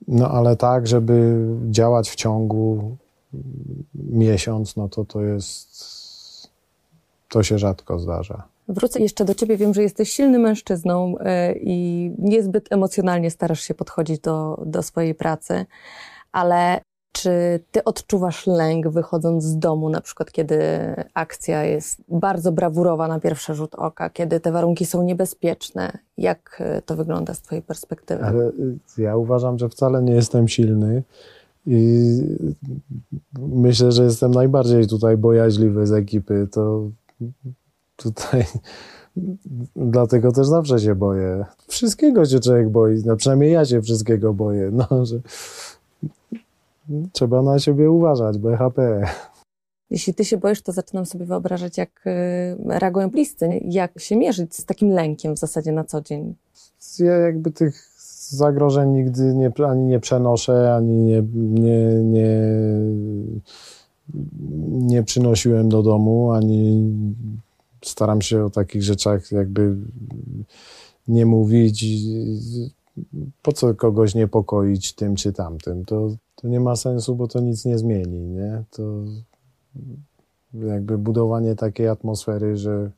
no 0.08 0.30
ale 0.30 0.56
tak, 0.56 0.86
żeby 0.86 1.46
działać 1.70 2.10
w 2.10 2.14
ciągu 2.14 2.96
miesiąc, 3.94 4.76
no 4.76 4.88
to 4.88 5.04
to 5.04 5.22
jest, 5.22 6.50
to 7.28 7.42
się 7.42 7.58
rzadko 7.58 7.98
zdarza. 7.98 8.42
Wrócę 8.68 9.00
jeszcze 9.00 9.24
do 9.24 9.34
ciebie. 9.34 9.56
Wiem, 9.56 9.74
że 9.74 9.82
jesteś 9.82 10.12
silnym 10.12 10.42
mężczyzną 10.42 11.18
e, 11.18 11.54
i 11.60 12.10
niezbyt 12.18 12.72
emocjonalnie 12.72 13.30
starasz 13.30 13.60
się 13.60 13.74
podchodzić 13.74 14.20
do, 14.20 14.62
do 14.66 14.82
swojej 14.82 15.14
pracy, 15.14 15.66
ale 16.32 16.80
czy 17.12 17.60
ty 17.72 17.84
odczuwasz 17.84 18.46
lęk 18.46 18.88
wychodząc 18.88 19.44
z 19.44 19.58
domu, 19.58 19.88
na 19.88 20.00
przykład 20.00 20.32
kiedy 20.32 20.58
akcja 21.14 21.64
jest 21.64 22.00
bardzo 22.08 22.52
brawurowa 22.52 23.08
na 23.08 23.20
pierwszy 23.20 23.54
rzut 23.54 23.74
oka, 23.74 24.10
kiedy 24.10 24.40
te 24.40 24.52
warunki 24.52 24.86
są 24.86 25.02
niebezpieczne? 25.02 25.98
Jak 26.18 26.56
e, 26.60 26.82
to 26.82 26.96
wygląda 26.96 27.34
z 27.34 27.42
twojej 27.42 27.62
perspektywy? 27.62 28.24
Ale 28.24 28.44
y, 28.44 28.78
ja 28.98 29.16
uważam, 29.16 29.58
że 29.58 29.68
wcale 29.68 30.02
nie 30.02 30.14
jestem 30.14 30.48
silny 30.48 31.02
i 31.66 32.20
myślę, 33.38 33.92
że 33.92 34.04
jestem 34.04 34.30
najbardziej 34.30 34.86
tutaj 34.86 35.16
bojaźliwy 35.16 35.86
z 35.86 35.92
ekipy. 35.92 36.48
To 36.50 36.90
tutaj 37.96 38.44
dlatego 39.76 40.32
też 40.32 40.46
zawsze 40.46 40.78
się 40.78 40.94
boję. 40.94 41.44
Wszystkiego 41.68 42.24
się 42.24 42.40
człowiek 42.40 42.68
boi, 42.68 43.02
no 43.06 43.16
przynajmniej 43.16 43.52
ja 43.52 43.64
się 43.64 43.82
wszystkiego 43.82 44.34
boję. 44.34 44.70
No, 44.72 45.06
że 45.06 45.20
trzeba 47.12 47.42
na 47.42 47.59
siebie 47.59 47.90
uważać, 47.90 48.38
BHP. 48.38 49.04
Jeśli 49.90 50.14
ty 50.14 50.25
się 50.25 50.37
boisz, 50.37 50.62
to 50.62 50.73
zaczynam 50.73 51.07
sobie 51.07 51.25
wyobrażać, 51.25 51.78
jak 51.78 52.07
y, 52.07 52.78
reagują 52.78 53.11
bliscy, 53.11 53.61
jak 53.64 54.00
się 54.00 54.16
mierzyć 54.16 54.54
z 54.54 54.64
takim 54.64 54.90
lękiem 54.90 55.35
w 55.35 55.38
zasadzie 55.38 55.73
na 55.73 55.85
co 55.85 56.00
dzień. 56.00 56.35
Ja 56.99 57.12
jakby 57.12 57.50
tych 57.50 57.99
zagrożeń 58.28 58.90
nigdy 58.90 59.35
nie, 59.35 59.52
ani 59.68 59.83
nie 59.83 60.00
przenoszę, 60.00 60.75
ani 60.75 60.97
nie, 60.97 61.23
nie, 61.35 62.02
nie, 62.02 62.30
nie 64.68 65.02
przynosiłem 65.02 65.68
do 65.68 65.83
domu, 65.83 66.33
ani 66.33 66.92
staram 67.85 68.23
się 68.23 68.45
o 68.45 68.50
takich 68.50 68.83
rzeczach 68.83 69.33
jakby 69.33 69.76
nie 71.09 71.26
mówić. 71.26 71.85
Po 73.43 73.52
co 73.52 73.75
kogoś 73.75 74.14
niepokoić 74.14 74.93
tym 74.93 75.17
czy 75.17 75.33
tamtym? 75.33 75.85
To 75.85 76.11
to 76.40 76.49
nie 76.49 76.61
ma 76.61 76.76
sensu, 76.76 77.17
bo 77.17 77.28
to 77.28 77.40
nic 77.40 77.64
nie 77.64 77.78
zmieni, 77.78 78.21
nie? 78.21 78.64
To 78.71 79.05
jakby 80.55 80.99
budowanie 80.99 81.55
takiej 81.55 81.88
atmosfery, 81.88 82.57
że 82.57 82.90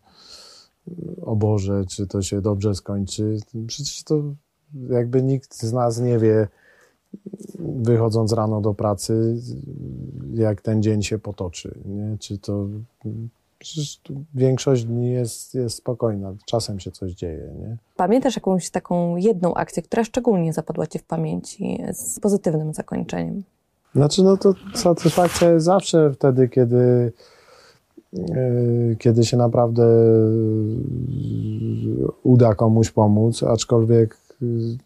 o 1.22 1.36
Boże, 1.36 1.84
czy 1.88 2.06
to 2.06 2.22
się 2.22 2.40
dobrze 2.40 2.74
skończy, 2.74 3.38
przecież 3.66 4.02
to 4.02 4.22
jakby 4.88 5.22
nikt 5.22 5.54
z 5.54 5.72
nas 5.72 6.00
nie 6.00 6.18
wie, 6.18 6.48
wychodząc 7.58 8.32
rano 8.32 8.60
do 8.60 8.74
pracy, 8.74 9.36
jak 10.34 10.62
ten 10.62 10.82
dzień 10.82 11.02
się 11.02 11.18
potoczy, 11.18 11.78
nie? 11.84 12.16
Czy 12.18 12.38
to 12.38 12.66
Przecież 13.60 14.00
większość 14.34 14.84
dni 14.84 15.12
jest, 15.12 15.54
jest 15.54 15.76
spokojna, 15.76 16.34
czasem 16.46 16.80
się 16.80 16.90
coś 16.90 17.12
dzieje. 17.12 17.50
Nie? 17.60 17.76
Pamiętasz 17.96 18.36
jakąś 18.36 18.70
taką 18.70 19.16
jedną 19.16 19.54
akcję, 19.54 19.82
która 19.82 20.04
szczególnie 20.04 20.52
zapadła 20.52 20.86
Ci 20.86 20.98
w 20.98 21.04
pamięci 21.04 21.82
z 21.92 22.20
pozytywnym 22.20 22.74
zakończeniem? 22.74 23.42
Znaczy, 23.94 24.22
no 24.22 24.36
to 24.36 24.54
satysfakcja 24.74 25.50
jest 25.50 25.64
zawsze 25.66 26.12
wtedy, 26.12 26.48
kiedy, 26.48 27.12
yy, 28.12 28.96
kiedy 28.98 29.24
się 29.24 29.36
naprawdę 29.36 29.84
uda 32.22 32.54
komuś 32.54 32.90
pomóc, 32.90 33.42
aczkolwiek 33.42 34.16
yy, 34.40 34.76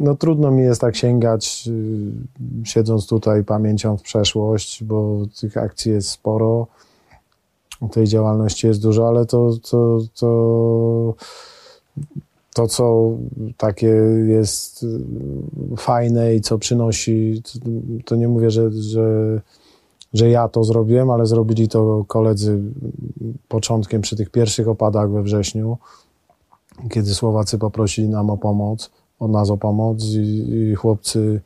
no 0.00 0.14
trudno 0.14 0.50
mi 0.50 0.62
jest 0.62 0.80
tak 0.80 0.96
sięgać, 0.96 1.68
siedząc 2.64 3.06
tutaj 3.06 3.44
pamięcią 3.44 3.96
w 3.96 4.02
przeszłość, 4.02 4.84
bo 4.84 5.18
tych 5.40 5.56
akcji 5.56 5.92
jest 5.92 6.08
sporo 6.08 6.66
tej 7.88 8.06
działalności 8.06 8.66
jest 8.66 8.82
dużo, 8.82 9.08
ale 9.08 9.26
to, 9.26 9.50
to, 9.70 9.98
to, 10.14 11.14
to 12.54 12.66
co 12.66 13.10
takie 13.56 13.86
jest 14.26 14.86
fajne 15.76 16.34
i 16.34 16.40
co 16.40 16.58
przynosi, 16.58 17.42
to, 17.44 17.70
to 18.04 18.16
nie 18.16 18.28
mówię, 18.28 18.50
że, 18.50 18.72
że, 18.72 19.40
że 20.12 20.30
ja 20.30 20.48
to 20.48 20.64
zrobiłem, 20.64 21.10
ale 21.10 21.26
zrobili 21.26 21.68
to 21.68 22.04
koledzy 22.08 22.60
początkiem 23.48 24.02
przy 24.02 24.16
tych 24.16 24.30
pierwszych 24.30 24.68
opadach 24.68 25.10
we 25.10 25.22
wrześniu, 25.22 25.78
kiedy 26.90 27.14
Słowacy 27.14 27.58
poprosili 27.58 28.08
nam 28.08 28.30
o 28.30 28.36
pomoc, 28.36 28.90
od 29.18 29.30
nas 29.30 29.50
o 29.50 29.56
pomoc 29.56 30.04
i, 30.04 30.52
i 30.54 30.74
chłopcy 30.74 31.40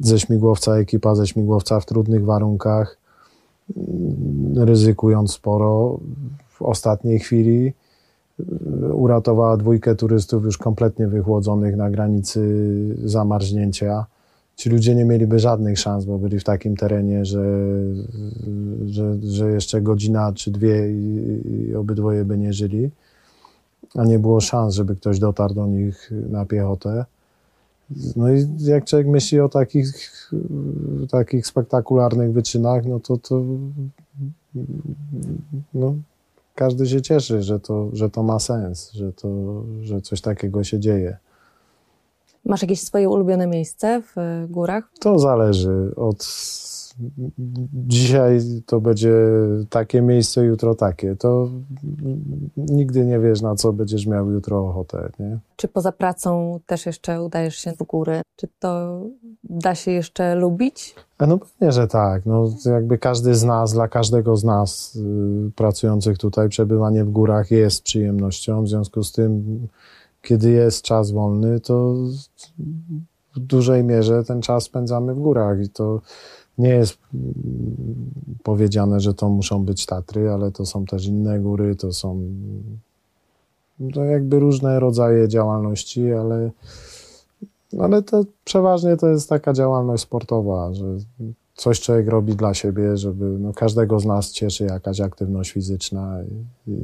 ze 0.00 0.20
śmigłowca, 0.20 0.76
ekipa 0.76 1.14
ze 1.14 1.26
śmigłowca 1.26 1.80
w 1.80 1.86
trudnych 1.86 2.24
warunkach, 2.24 3.03
ryzykując 4.56 5.32
sporo 5.32 6.00
w 6.48 6.62
ostatniej 6.62 7.18
chwili, 7.18 7.72
uratowała 8.92 9.56
dwójkę 9.56 9.94
turystów 9.94 10.44
już 10.44 10.58
kompletnie 10.58 11.06
wychłodzonych 11.06 11.76
na 11.76 11.90
granicy 11.90 12.40
zamarznięcia. 13.04 14.06
Ci 14.56 14.70
ludzie 14.70 14.94
nie 14.94 15.04
mieliby 15.04 15.38
żadnych 15.38 15.78
szans, 15.78 16.04
bo 16.04 16.18
byli 16.18 16.40
w 16.40 16.44
takim 16.44 16.76
terenie, 16.76 17.24
że, 17.24 17.44
że, 18.86 19.16
że 19.22 19.50
jeszcze 19.50 19.82
godzina 19.82 20.32
czy 20.32 20.50
dwie 20.50 20.92
i, 20.92 21.40
i 21.70 21.74
obydwoje 21.74 22.24
by 22.24 22.38
nie 22.38 22.52
żyli, 22.52 22.90
a 23.94 24.04
nie 24.04 24.18
było 24.18 24.40
szans, 24.40 24.74
żeby 24.74 24.96
ktoś 24.96 25.18
dotarł 25.18 25.54
do 25.54 25.66
nich 25.66 26.10
na 26.30 26.46
piechotę. 26.46 27.04
No 28.16 28.32
i 28.32 28.46
jak 28.58 28.84
człowiek 28.84 29.08
myśli 29.08 29.40
o 29.40 29.48
takich, 29.48 29.86
takich 31.10 31.46
spektakularnych 31.46 32.32
wyczynach, 32.32 32.84
no 32.84 33.00
to, 33.00 33.16
to 33.16 33.42
no, 35.74 35.94
każdy 36.54 36.86
się 36.86 37.02
cieszy, 37.02 37.42
że 37.42 37.60
to, 37.60 37.88
że 37.92 38.10
to 38.10 38.22
ma 38.22 38.38
sens, 38.38 38.92
że, 38.92 39.12
to, 39.12 39.28
że 39.82 40.00
coś 40.00 40.20
takiego 40.20 40.64
się 40.64 40.80
dzieje. 40.80 41.16
Masz 42.44 42.62
jakieś 42.62 42.80
swoje 42.80 43.08
ulubione 43.08 43.46
miejsce 43.46 44.02
w 44.16 44.46
górach? 44.50 44.90
To 45.00 45.18
zależy 45.18 45.92
od 45.96 46.24
dzisiaj 47.72 48.40
to 48.66 48.80
będzie 48.80 49.14
takie 49.70 50.02
miejsce, 50.02 50.44
jutro 50.44 50.74
takie. 50.74 51.16
To 51.16 51.48
nigdy 52.56 53.04
nie 53.04 53.18
wiesz, 53.18 53.42
na 53.42 53.54
co 53.54 53.72
będziesz 53.72 54.06
miał 54.06 54.30
jutro 54.30 54.68
ochotę. 54.68 55.10
Nie? 55.18 55.38
Czy 55.56 55.68
poza 55.68 55.92
pracą 55.92 56.60
też 56.66 56.86
jeszcze 56.86 57.22
udajesz 57.22 57.56
się 57.56 57.72
w 57.72 57.82
góry? 57.82 58.22
Czy 58.36 58.48
to 58.58 59.00
da 59.44 59.74
się 59.74 59.90
jeszcze 59.90 60.34
lubić? 60.34 60.94
No 61.20 61.38
pewnie, 61.38 61.72
że 61.72 61.88
tak. 61.88 62.26
No, 62.26 62.50
jakby 62.64 62.98
każdy 62.98 63.34
z 63.34 63.44
nas, 63.44 63.72
dla 63.72 63.88
każdego 63.88 64.36
z 64.36 64.44
nas 64.44 64.96
y, 64.96 65.50
pracujących 65.56 66.18
tutaj, 66.18 66.48
przebywanie 66.48 67.04
w 67.04 67.10
górach 67.10 67.50
jest 67.50 67.82
przyjemnością. 67.82 68.64
W 68.64 68.68
związku 68.68 69.02
z 69.02 69.12
tym, 69.12 69.58
kiedy 70.22 70.50
jest 70.50 70.82
czas 70.82 71.10
wolny, 71.10 71.60
to 71.60 71.94
w 73.36 73.38
dużej 73.38 73.84
mierze 73.84 74.24
ten 74.24 74.42
czas 74.42 74.64
spędzamy 74.64 75.14
w 75.14 75.18
górach 75.18 75.60
i 75.60 75.68
to 75.68 76.00
nie 76.58 76.68
jest 76.68 76.98
mm, 77.14 77.24
powiedziane, 78.42 79.00
że 79.00 79.14
to 79.14 79.28
muszą 79.28 79.64
być 79.64 79.86
Tatry, 79.86 80.30
ale 80.30 80.52
to 80.52 80.66
są 80.66 80.84
też 80.84 81.06
inne 81.06 81.40
góry, 81.40 81.76
to 81.76 81.92
są 81.92 82.20
to 83.94 84.04
jakby 84.04 84.38
różne 84.38 84.80
rodzaje 84.80 85.28
działalności, 85.28 86.12
ale, 86.12 86.50
ale 87.80 88.02
to 88.02 88.24
przeważnie 88.44 88.96
to 88.96 89.08
jest 89.08 89.28
taka 89.28 89.52
działalność 89.52 90.02
sportowa, 90.02 90.74
że 90.74 90.84
coś 91.54 91.80
człowiek 91.80 92.08
robi 92.08 92.36
dla 92.36 92.54
siebie, 92.54 92.96
żeby 92.96 93.24
no, 93.24 93.52
każdego 93.52 94.00
z 94.00 94.06
nas 94.06 94.32
cieszy 94.32 94.64
jakaś 94.64 95.00
aktywność 95.00 95.52
fizyczna 95.52 96.18
i, 96.22 96.70
i 96.70 96.76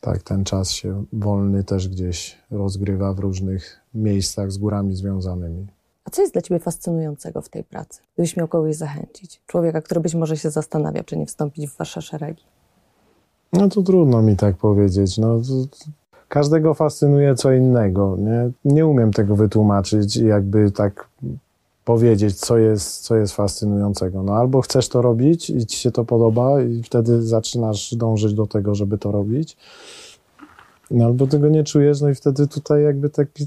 tak 0.00 0.22
ten 0.22 0.44
czas 0.44 0.70
się 0.70 1.04
wolny 1.12 1.64
też 1.64 1.88
gdzieś 1.88 2.38
rozgrywa 2.50 3.12
w 3.12 3.18
różnych 3.18 3.80
miejscach 3.94 4.52
z 4.52 4.58
górami 4.58 4.96
związanymi. 4.96 5.66
A 6.04 6.10
co 6.10 6.22
jest 6.22 6.34
dla 6.34 6.42
Ciebie 6.42 6.60
fascynującego 6.60 7.42
w 7.42 7.48
tej 7.48 7.64
pracy? 7.64 8.00
Gdybyś 8.14 8.36
miał 8.36 8.48
kogoś 8.48 8.76
zachęcić, 8.76 9.40
człowieka, 9.46 9.82
który 9.82 10.00
być 10.00 10.14
może 10.14 10.36
się 10.36 10.50
zastanawia, 10.50 11.04
czy 11.04 11.16
nie 11.16 11.26
wstąpić 11.26 11.70
w 11.70 11.76
Wasze 11.76 12.02
szeregi. 12.02 12.42
No 13.52 13.68
to 13.68 13.82
trudno 13.82 14.22
mi 14.22 14.36
tak 14.36 14.56
powiedzieć. 14.56 15.18
No, 15.18 15.40
każdego 16.28 16.74
fascynuje 16.74 17.34
co 17.34 17.52
innego. 17.52 18.16
Nie? 18.18 18.50
nie 18.64 18.86
umiem 18.86 19.12
tego 19.12 19.36
wytłumaczyć 19.36 20.16
i 20.16 20.26
jakby 20.26 20.70
tak 20.70 21.08
powiedzieć, 21.84 22.36
co 22.36 22.58
jest, 22.58 23.00
co 23.00 23.16
jest 23.16 23.34
fascynującego. 23.34 24.22
No 24.22 24.34
albo 24.34 24.60
chcesz 24.60 24.88
to 24.88 25.02
robić 25.02 25.50
i 25.50 25.66
ci 25.66 25.78
się 25.78 25.90
to 25.90 26.04
podoba 26.04 26.62
i 26.62 26.82
wtedy 26.82 27.22
zaczynasz 27.22 27.94
dążyć 27.94 28.34
do 28.34 28.46
tego, 28.46 28.74
żeby 28.74 28.98
to 28.98 29.12
robić, 29.12 29.56
no 30.90 31.04
albo 31.04 31.26
tego 31.26 31.48
nie 31.48 31.64
czujesz, 31.64 32.00
no 32.00 32.08
i 32.08 32.14
wtedy 32.14 32.46
tutaj 32.46 32.82
jakby 32.82 33.10
taki 33.10 33.46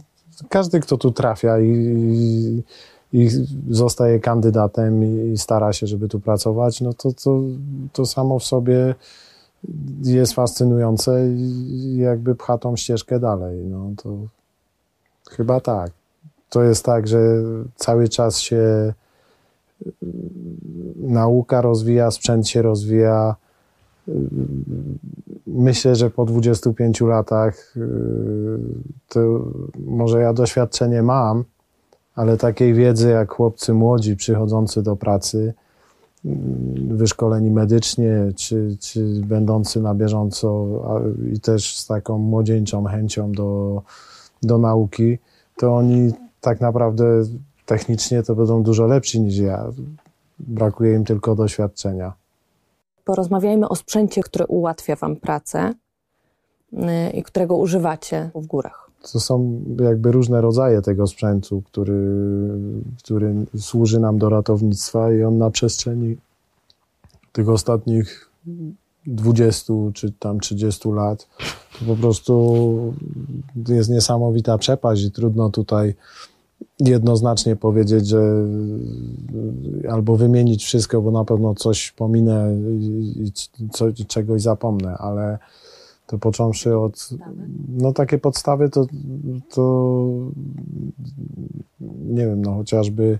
każdy, 0.50 0.80
kto 0.80 0.97
tu 0.97 1.12
trafia 1.12 1.60
i, 1.60 2.63
i, 3.13 3.30
zostaje 3.69 4.19
kandydatem 4.19 5.04
i 5.34 5.38
stara 5.38 5.73
się, 5.73 5.88
żeby 5.88 6.08
tu 6.08 6.19
pracować, 6.19 6.82
no 6.82 6.93
to, 6.93 7.12
to, 7.13 7.41
to 7.93 8.06
samo 8.06 8.39
w 8.39 8.43
sobie 8.43 8.95
jest 10.04 10.34
fascynujące 10.34 11.28
i 11.30 11.97
jakby 11.97 12.36
pcha 12.36 12.58
tą 12.58 12.76
ścieżkę 12.76 13.19
dalej. 13.19 13.65
No 13.65 13.91
to 14.04 14.17
chyba 15.30 15.60
tak. 15.60 15.91
To 16.50 16.63
jest 16.63 16.86
tak, 16.86 17.08
że 17.08 17.19
cały 17.76 18.10
czas 18.10 18.39
się 18.39 18.93
nauka 20.95 21.62
rozwija, 21.62 22.12
sprzęt 22.12 22.47
się 22.47 22.62
rozwija, 22.62 23.36
myślę, 25.47 25.95
że 25.95 26.10
po 26.10 26.25
25 26.25 27.01
latach 27.01 27.77
y, 27.77 27.81
to 29.10 29.19
może 29.86 30.21
ja 30.21 30.33
doświadczenie 30.33 31.01
mam, 31.01 31.43
ale 32.15 32.38
takiej 32.38 32.73
wiedzy 32.73 33.10
jak 33.10 33.33
chłopcy 33.33 33.73
młodzi 33.73 34.15
przychodzący 34.15 34.83
do 34.83 34.95
pracy, 34.95 35.53
y, 36.25 36.29
wyszkoleni 36.89 37.51
medycznie, 37.51 38.12
czy, 38.36 38.77
czy 38.79 39.21
będący 39.25 39.81
na 39.81 39.95
bieżąco 39.95 40.67
i 41.33 41.39
też 41.39 41.77
z 41.77 41.88
taką 41.88 42.17
młodzieńczą 42.17 42.86
chęcią 42.86 43.31
do, 43.31 43.81
do 44.43 44.57
nauki, 44.57 45.17
to 45.57 45.75
oni 45.75 46.12
tak 46.41 46.62
naprawdę 46.62 47.05
technicznie 47.65 48.23
to 48.23 48.36
będą 48.36 48.63
dużo 48.63 48.88
lepsi 48.88 49.21
niż 49.21 49.38
ja. 49.38 49.65
Brakuje 50.39 50.93
im 50.93 51.05
tylko 51.05 51.36
doświadczenia 51.36 52.26
porozmawiajmy 53.08 53.70
o 53.70 53.76
sprzęcie, 53.76 54.22
który 54.22 54.46
ułatwia 54.46 54.96
Wam 54.96 55.15
pracę 55.15 55.74
y, 56.74 56.78
i 57.13 57.24
którego 57.24 57.56
używacie 57.56 58.30
w 58.36 58.46
górach. 58.46 58.91
To 59.12 59.20
są 59.20 59.62
jakby 59.80 60.12
różne 60.12 60.41
rodzaje 60.41 60.82
tego 60.82 61.08
sprzętu, 61.08 61.62
który, 61.65 61.93
który 63.04 63.36
służy 63.58 64.00
nam 64.00 64.17
do 64.17 64.30
ratownictwa 64.30 65.12
i 65.12 65.24
on 65.24 65.38
na 65.38 65.50
przestrzeni 65.50 66.17
tych 67.32 67.50
ostatnich 67.50 68.30
20 69.08 69.74
czy 69.93 70.12
tam 70.12 70.39
30 70.39 70.89
lat 70.89 71.28
to 71.80 71.86
po 71.86 71.96
prostu 71.96 72.93
jest 73.67 73.89
niesamowita 73.89 74.58
przepaść 74.58 75.04
i 75.04 75.12
trudno 75.12 75.50
tutaj 75.50 75.93
jednoznacznie 76.80 77.56
powiedzieć, 77.56 78.08
że 78.08 78.46
albo 79.89 80.15
wymienić 80.15 80.65
wszystko, 80.65 81.02
bo 81.02 81.12
na 81.12 81.26
pewno 81.26 81.56
coś 81.56 81.91
pominę 81.91 82.56
i 83.15 83.32
co, 83.72 83.86
czegoś 84.08 84.41
zapomnę, 84.41 84.98
ale 84.98 85.38
to 86.08 86.17
począwszy 86.17 86.78
od, 86.78 87.10
no 87.70 87.93
takie 87.93 88.17
podstawy 88.17 88.70
to, 88.70 88.86
to 89.50 90.08
nie 92.10 92.26
wiem, 92.26 92.41
no 92.41 92.56
chociażby 92.56 93.20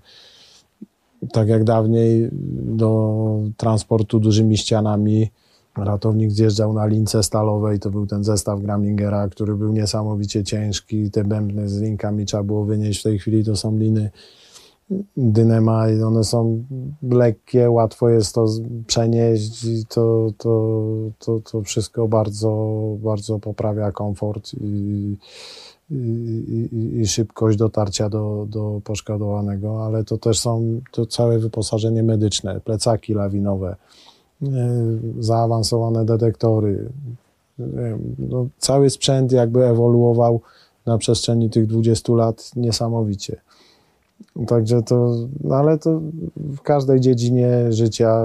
tak 1.32 1.48
jak 1.48 1.64
dawniej 1.64 2.30
do 2.78 3.40
transportu 3.58 4.20
dużymi 4.20 4.58
ścianami 4.58 5.30
Ratownik 5.78 6.32
zjeżdżał 6.32 6.74
na 6.74 6.86
lince 6.86 7.24
stalowej, 7.24 7.80
to 7.80 7.90
był 7.90 8.08
ten 8.08 8.24
zestaw 8.24 8.62
Gramingera, 8.62 9.30
który 9.30 9.56
był 9.56 9.74
niesamowicie 9.74 10.44
ciężki, 10.44 11.12
te 11.12 11.24
bębny 11.24 11.70
z 11.70 11.82
linkami 11.82 12.26
trzeba 12.26 12.44
było 12.44 12.66
wynieść, 12.66 13.00
w 13.00 13.04
tej 13.04 13.20
chwili 13.20 13.44
to 13.46 13.56
są 13.56 13.78
liny 13.78 14.12
Dynema 15.18 15.90
i 15.90 16.02
one 16.02 16.24
są 16.24 16.64
lekkie, 17.04 17.70
łatwo 17.70 18.10
jest 18.10 18.36
to 18.36 18.48
przenieść 18.88 19.64
i 19.64 19.86
to, 19.86 20.32
to, 20.38 20.84
to, 21.20 21.40
to 21.52 21.62
wszystko 21.62 22.08
bardzo, 22.08 22.78
bardzo 23.00 23.40
poprawia 23.40 23.92
komfort 23.92 24.54
i, 24.54 25.18
i, 25.92 25.96
i, 25.96 27.00
i, 27.00 27.08
szybkość 27.08 27.58
dotarcia 27.58 28.10
do, 28.10 28.46
do 28.50 28.82
poszkodowanego, 28.84 29.86
ale 29.86 30.04
to 30.04 30.18
też 30.18 30.40
są 30.40 30.82
to 30.92 31.06
całe 31.06 31.40
wyposażenie 31.40 32.04
medyczne, 32.04 32.62
plecaki 32.62 33.14
lawinowe, 33.14 33.76
zaawansowane 35.20 36.06
detektory. 36.06 36.90
No, 38.30 38.48
cały 38.58 38.90
sprzęt 38.90 39.32
jakby 39.32 39.66
ewoluował 39.66 40.42
na 40.86 40.98
przestrzeni 40.98 41.50
tych 41.50 41.68
20 41.68 42.14
lat 42.14 42.52
niesamowicie. 42.56 43.42
Także 44.48 44.84
to, 44.84 45.16
no 45.44 45.56
ale 45.56 45.78
to 45.78 46.02
w 46.38 46.62
każdej 46.62 47.00
dziedzinie 47.00 47.50
życia 47.70 48.22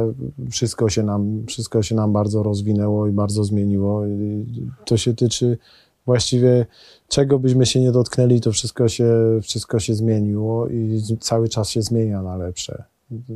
wszystko 0.50 0.88
się 0.88 1.02
nam, 1.02 1.42
wszystko 1.46 1.82
się 1.82 1.94
nam 1.94 2.12
bardzo 2.12 2.42
rozwinęło 2.42 3.06
i 3.06 3.12
bardzo 3.12 3.44
zmieniło. 3.44 4.06
I 4.06 4.46
to 4.84 4.96
się 4.96 5.14
tyczy 5.14 5.58
właściwie 6.06 6.66
czego 7.08 7.38
byśmy 7.38 7.66
się 7.66 7.80
nie 7.80 7.92
dotknęli, 7.92 8.40
to 8.40 8.52
wszystko 8.52 8.88
się, 8.88 9.14
wszystko 9.42 9.78
się 9.78 9.94
zmieniło 9.94 10.68
i 10.68 11.00
cały 11.20 11.48
czas 11.48 11.68
się 11.68 11.82
zmienia 11.82 12.22
na 12.22 12.36
lepsze. 12.36 12.84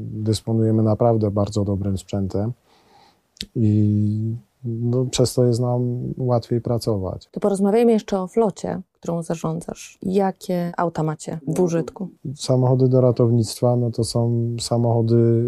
Dysponujemy 0.03 0.83
naprawdę 0.83 1.31
bardzo 1.31 1.65
dobrym 1.65 1.99
sprzętem 1.99 2.53
i 3.57 4.37
no, 4.65 5.05
przez 5.05 5.35
to 5.35 5.45
jest 5.45 5.61
nam 5.61 5.99
łatwiej 6.19 6.61
pracować. 6.61 7.29
To 7.31 7.41
porozmawiajmy 7.41 7.93
jeszcze 7.93 8.21
o 8.21 8.27
flocie, 8.27 8.81
którą 8.93 9.23
zarządzasz. 9.23 9.99
Jakie 10.03 10.73
auta 10.77 11.03
macie 11.03 11.39
w 11.49 11.61
użytku? 11.61 12.09
Samochody 12.35 12.89
do 12.89 13.01
ratownictwa, 13.01 13.77
no 13.77 13.91
to 13.91 14.05
są 14.05 14.51
samochody 14.61 15.43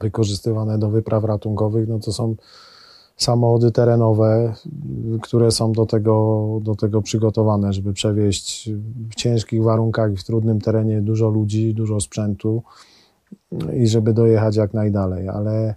wykorzystywane 0.00 0.78
do 0.78 0.90
wypraw 0.90 1.24
ratunkowych, 1.24 1.88
no 1.88 1.98
to 1.98 2.12
są 2.12 2.36
samochody 3.16 3.70
terenowe, 3.70 4.54
które 5.22 5.50
są 5.50 5.72
do 5.72 5.86
tego, 5.86 6.58
do 6.62 6.74
tego 6.74 7.02
przygotowane, 7.02 7.72
żeby 7.72 7.92
przewieźć 7.92 8.70
w 9.10 9.14
ciężkich 9.14 9.62
warunkach 9.62 10.12
i 10.12 10.16
w 10.16 10.24
trudnym 10.24 10.60
terenie 10.60 11.02
dużo 11.02 11.28
ludzi, 11.28 11.74
dużo 11.74 12.00
sprzętu 12.00 12.62
i 13.74 13.86
żeby 13.86 14.12
dojechać 14.12 14.56
jak 14.56 14.74
najdalej, 14.74 15.28
ale 15.28 15.74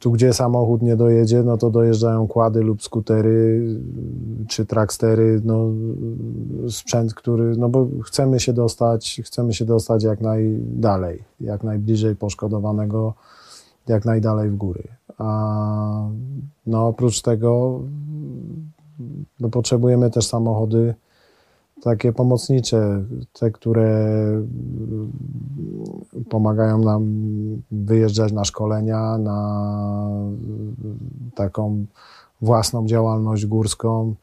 tu, 0.00 0.10
gdzie 0.10 0.32
samochód 0.32 0.82
nie 0.82 0.96
dojedzie, 0.96 1.42
no 1.42 1.56
to 1.56 1.70
dojeżdżają 1.70 2.28
kłady 2.28 2.60
lub 2.60 2.82
skutery 2.82 3.66
czy 4.48 4.66
trakstery, 4.66 5.40
no, 5.44 5.68
sprzęt, 6.68 7.14
który, 7.14 7.56
no 7.56 7.68
bo 7.68 7.86
chcemy 8.04 8.40
się 8.40 8.52
dostać, 8.52 9.20
chcemy 9.24 9.54
się 9.54 9.64
dostać 9.64 10.04
jak 10.04 10.20
najdalej, 10.20 11.22
jak 11.40 11.64
najbliżej 11.64 12.16
poszkodowanego, 12.16 13.14
jak 13.88 14.04
najdalej 14.04 14.50
w 14.50 14.56
góry. 14.56 14.82
A 15.18 16.08
no, 16.66 16.86
oprócz 16.86 17.22
tego 17.22 17.80
no, 19.40 19.48
potrzebujemy 19.48 20.10
też 20.10 20.26
samochody 20.26 20.94
takie 21.82 22.12
pomocnicze, 22.12 23.04
te, 23.32 23.50
które 23.50 24.08
pomagają 26.28 26.78
nam 26.78 27.04
wyjeżdżać 27.70 28.32
na 28.32 28.44
szkolenia, 28.44 29.18
na 29.18 29.68
taką 31.34 31.86
własną 32.42 32.86
działalność 32.86 33.46
górską, 33.46 34.14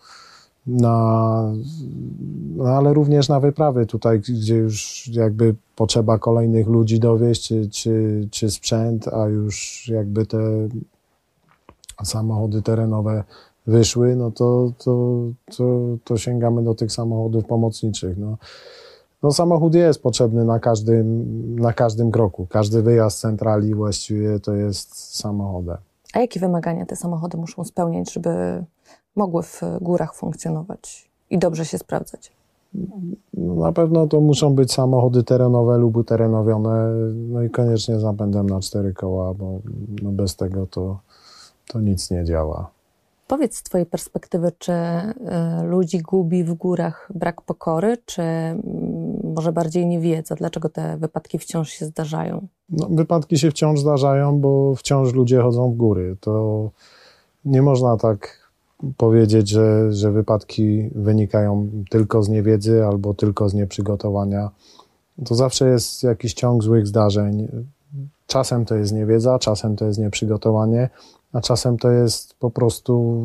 na, 0.67 1.53
no 2.55 2.63
ale 2.63 2.93
również 2.93 3.29
na 3.29 3.39
wyprawy 3.39 3.85
tutaj, 3.85 4.19
gdzie 4.19 4.55
już 4.55 5.07
jakby 5.07 5.55
potrzeba 5.75 6.19
kolejnych 6.19 6.67
ludzi 6.67 6.99
dowieść, 6.99 7.47
czy, 7.47 7.69
czy, 7.69 8.27
czy 8.31 8.51
sprzęt, 8.51 9.07
a 9.07 9.27
już 9.27 9.87
jakby 9.87 10.25
te 10.25 10.37
samochody 12.03 12.61
terenowe 12.61 13.23
wyszły, 13.67 14.15
no 14.15 14.31
to, 14.31 14.71
to, 14.77 15.21
to, 15.57 15.63
to 16.03 16.17
sięgamy 16.17 16.63
do 16.63 16.75
tych 16.75 16.91
samochodów 16.91 17.45
pomocniczych. 17.45 18.17
No. 18.17 18.37
No, 19.23 19.31
samochód 19.31 19.75
jest 19.75 20.01
potrzebny 20.01 20.45
na 20.45 20.59
każdym, 20.59 21.25
na 21.59 21.73
każdym 21.73 22.11
kroku. 22.11 22.47
Każdy 22.49 22.81
wyjazd 22.81 23.17
z 23.17 23.21
centrali 23.21 23.75
właściwie 23.75 24.39
to 24.39 24.53
jest 24.53 25.15
samochodem. 25.15 25.77
A 26.13 26.19
jakie 26.19 26.39
wymagania 26.39 26.85
te 26.85 26.95
samochody 26.95 27.37
muszą 27.37 27.63
spełniać, 27.63 28.13
żeby 28.13 28.63
mogły 29.15 29.43
w 29.43 29.61
górach 29.81 30.15
funkcjonować 30.15 31.09
i 31.29 31.37
dobrze 31.37 31.65
się 31.65 31.77
sprawdzać? 31.77 32.31
No, 33.33 33.55
na 33.55 33.71
pewno 33.71 34.07
to 34.07 34.21
muszą 34.21 34.55
być 34.55 34.73
samochody 34.73 35.23
terenowe 35.23 35.77
lub 35.77 36.07
terenowione, 36.07 36.93
no 37.13 37.43
i 37.43 37.49
koniecznie 37.49 37.99
z 37.99 38.03
napędem 38.03 38.49
na 38.49 38.59
cztery 38.59 38.93
koła, 38.93 39.33
bo 39.33 39.59
no 40.01 40.11
bez 40.11 40.35
tego 40.35 40.67
to, 40.67 40.99
to 41.67 41.81
nic 41.81 42.11
nie 42.11 42.25
działa. 42.25 42.69
Powiedz 43.27 43.57
z 43.57 43.63
Twojej 43.63 43.85
perspektywy, 43.85 44.51
czy 44.57 44.71
y, 44.71 45.63
ludzi 45.63 45.99
gubi 45.99 46.43
w 46.43 46.53
górach 46.53 47.11
brak 47.15 47.41
pokory, 47.41 47.97
czy 48.05 48.21
y, 48.21 48.57
może 49.23 49.51
bardziej 49.51 49.87
niewiedza? 49.87 50.35
Dlaczego 50.35 50.69
te 50.69 50.97
wypadki 50.97 51.39
wciąż 51.39 51.69
się 51.69 51.85
zdarzają? 51.85 52.47
No, 52.69 52.87
wypadki 52.89 53.37
się 53.37 53.51
wciąż 53.51 53.79
zdarzają, 53.79 54.39
bo 54.39 54.75
wciąż 54.75 55.13
ludzie 55.13 55.41
chodzą 55.41 55.71
w 55.71 55.75
góry. 55.75 56.17
To 56.19 56.69
nie 57.45 57.61
można 57.61 57.97
tak 57.97 58.49
powiedzieć, 58.97 59.49
że, 59.49 59.93
że 59.93 60.11
wypadki 60.11 60.89
wynikają 60.95 61.69
tylko 61.89 62.23
z 62.23 62.29
niewiedzy 62.29 62.85
albo 62.85 63.13
tylko 63.13 63.49
z 63.49 63.53
nieprzygotowania. 63.53 64.49
To 65.25 65.35
zawsze 65.35 65.69
jest 65.69 66.03
jakiś 66.03 66.33
ciąg 66.33 66.63
złych 66.63 66.87
zdarzeń. 66.87 67.47
Czasem 68.27 68.65
to 68.65 68.75
jest 68.75 68.93
niewiedza, 68.93 69.39
czasem 69.39 69.75
to 69.75 69.85
jest 69.85 69.99
nieprzygotowanie, 69.99 70.89
a 71.33 71.41
czasem 71.41 71.77
to 71.77 71.91
jest 71.91 72.33
po 72.33 72.51
prostu 72.51 73.23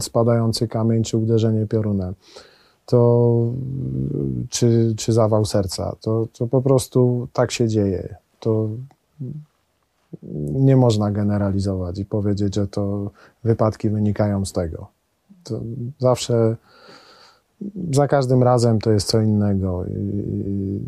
spadający 0.00 0.68
kamień 0.68 1.02
czy 1.02 1.16
uderzenie 1.16 1.66
piorunem. 1.66 2.14
To, 2.86 3.38
czy, 4.50 4.94
czy 4.96 5.12
zawał 5.12 5.44
serca. 5.44 5.96
To, 6.00 6.26
to 6.32 6.46
po 6.46 6.62
prostu 6.62 7.28
tak 7.32 7.50
się 7.50 7.68
dzieje. 7.68 8.16
To 8.40 8.68
nie 10.52 10.76
można 10.76 11.10
generalizować 11.10 11.98
i 11.98 12.04
powiedzieć, 12.04 12.54
że 12.54 12.68
to 12.68 13.10
wypadki 13.44 13.90
wynikają 13.90 14.44
z 14.44 14.52
tego. 14.52 14.86
To 15.44 15.60
zawsze, 15.98 16.56
za 17.92 18.08
każdym 18.08 18.42
razem 18.42 18.78
to 18.78 18.90
jest 18.90 19.08
co 19.08 19.20
innego. 19.20 19.84
I 19.86 20.80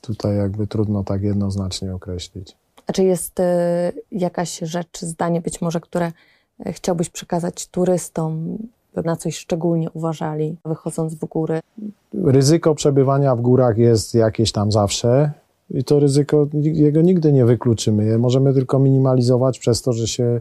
tutaj 0.00 0.36
jakby 0.36 0.66
trudno 0.66 1.04
tak 1.04 1.22
jednoznacznie 1.22 1.94
określić. 1.94 2.56
Czy 2.92 3.04
jest 3.04 3.40
y, 3.40 3.44
jakaś 4.12 4.58
rzecz, 4.58 5.00
zdanie 5.00 5.40
być 5.40 5.60
może, 5.60 5.80
które 5.80 6.12
y, 6.66 6.72
chciałbyś 6.72 7.10
przekazać 7.10 7.66
turystom, 7.66 8.58
by 8.94 9.02
na 9.02 9.16
coś 9.16 9.36
szczególnie 9.36 9.90
uważali, 9.90 10.56
wychodząc 10.64 11.14
w 11.14 11.24
góry? 11.24 11.60
Ryzyko 12.14 12.74
przebywania 12.74 13.36
w 13.36 13.40
górach 13.40 13.78
jest 13.78 14.14
jakieś 14.14 14.52
tam 14.52 14.72
zawsze 14.72 15.32
i 15.70 15.84
to 15.84 16.00
ryzyko, 16.00 16.46
jego 16.62 17.00
nigdy 17.00 17.32
nie 17.32 17.44
wykluczymy. 17.44 18.04
Je 18.04 18.18
możemy 18.18 18.54
tylko 18.54 18.78
minimalizować 18.78 19.58
przez 19.58 19.82
to, 19.82 19.92
że 19.92 20.08
się 20.08 20.40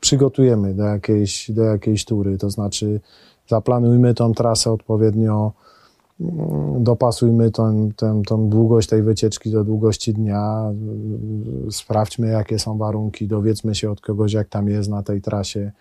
przygotujemy 0.00 0.74
do 0.74 0.84
jakiejś, 0.84 1.50
do 1.50 1.62
jakiejś 1.62 2.04
tury, 2.04 2.38
to 2.38 2.50
znaczy 2.50 3.00
zaplanujmy 3.48 4.14
tą 4.14 4.32
trasę 4.32 4.72
odpowiednio, 4.72 5.52
dopasujmy 6.78 7.50
tą, 7.50 7.90
tą, 7.96 8.22
tą 8.22 8.48
długość 8.48 8.88
tej 8.88 9.02
wycieczki 9.02 9.50
do 9.50 9.64
długości 9.64 10.14
dnia, 10.14 10.72
sprawdźmy 11.70 12.28
jakie 12.28 12.58
są 12.58 12.78
warunki, 12.78 13.26
dowiedzmy 13.26 13.74
się 13.74 13.90
od 13.90 14.00
kogoś 14.00 14.32
jak 14.32 14.48
tam 14.48 14.68
jest 14.68 14.90
na 14.90 15.02
tej 15.02 15.20
trasie 15.20 15.72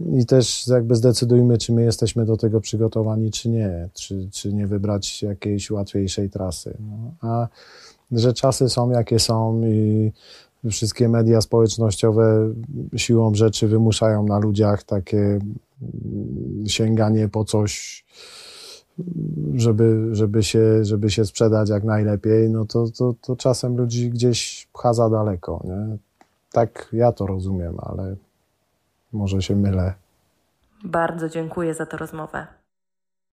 i 0.00 0.26
też 0.26 0.66
jakby 0.66 0.94
zdecydujmy, 0.94 1.58
czy 1.58 1.72
my 1.72 1.82
jesteśmy 1.82 2.24
do 2.24 2.36
tego 2.36 2.60
przygotowani, 2.60 3.30
czy 3.30 3.48
nie, 3.48 3.88
czy, 3.94 4.28
czy 4.32 4.52
nie 4.52 4.66
wybrać 4.66 5.22
jakiejś 5.22 5.70
łatwiejszej 5.70 6.30
trasy. 6.30 6.76
No. 6.80 7.30
A 7.30 7.48
że 8.12 8.32
czasy 8.32 8.68
są 8.68 8.90
jakie 8.90 9.18
są 9.18 9.62
i 9.66 10.12
wszystkie 10.70 11.08
media 11.08 11.40
społecznościowe 11.40 12.52
siłą 12.96 13.34
rzeczy 13.34 13.68
wymuszają 13.68 14.26
na 14.26 14.38
ludziach 14.38 14.82
takie 14.82 15.38
sięganie 16.66 17.28
po 17.28 17.44
coś, 17.44 18.04
żeby, 19.54 20.08
żeby, 20.12 20.42
się, 20.42 20.84
żeby 20.84 21.10
się 21.10 21.24
sprzedać 21.24 21.70
jak 21.70 21.84
najlepiej, 21.84 22.50
no 22.50 22.64
to, 22.64 22.84
to, 22.98 23.14
to 23.20 23.36
czasem 23.36 23.76
ludzi 23.76 24.10
gdzieś 24.10 24.68
pcha 24.72 24.94
za 24.94 25.10
daleko. 25.10 25.62
Nie? 25.64 25.96
Tak 26.52 26.88
ja 26.92 27.12
to 27.12 27.26
rozumiem, 27.26 27.76
ale 27.78 28.16
może 29.12 29.42
się 29.42 29.56
mylę. 29.56 29.94
Bardzo 30.84 31.28
dziękuję 31.28 31.74
za 31.74 31.86
tę 31.86 31.96
rozmowę. 31.96 32.46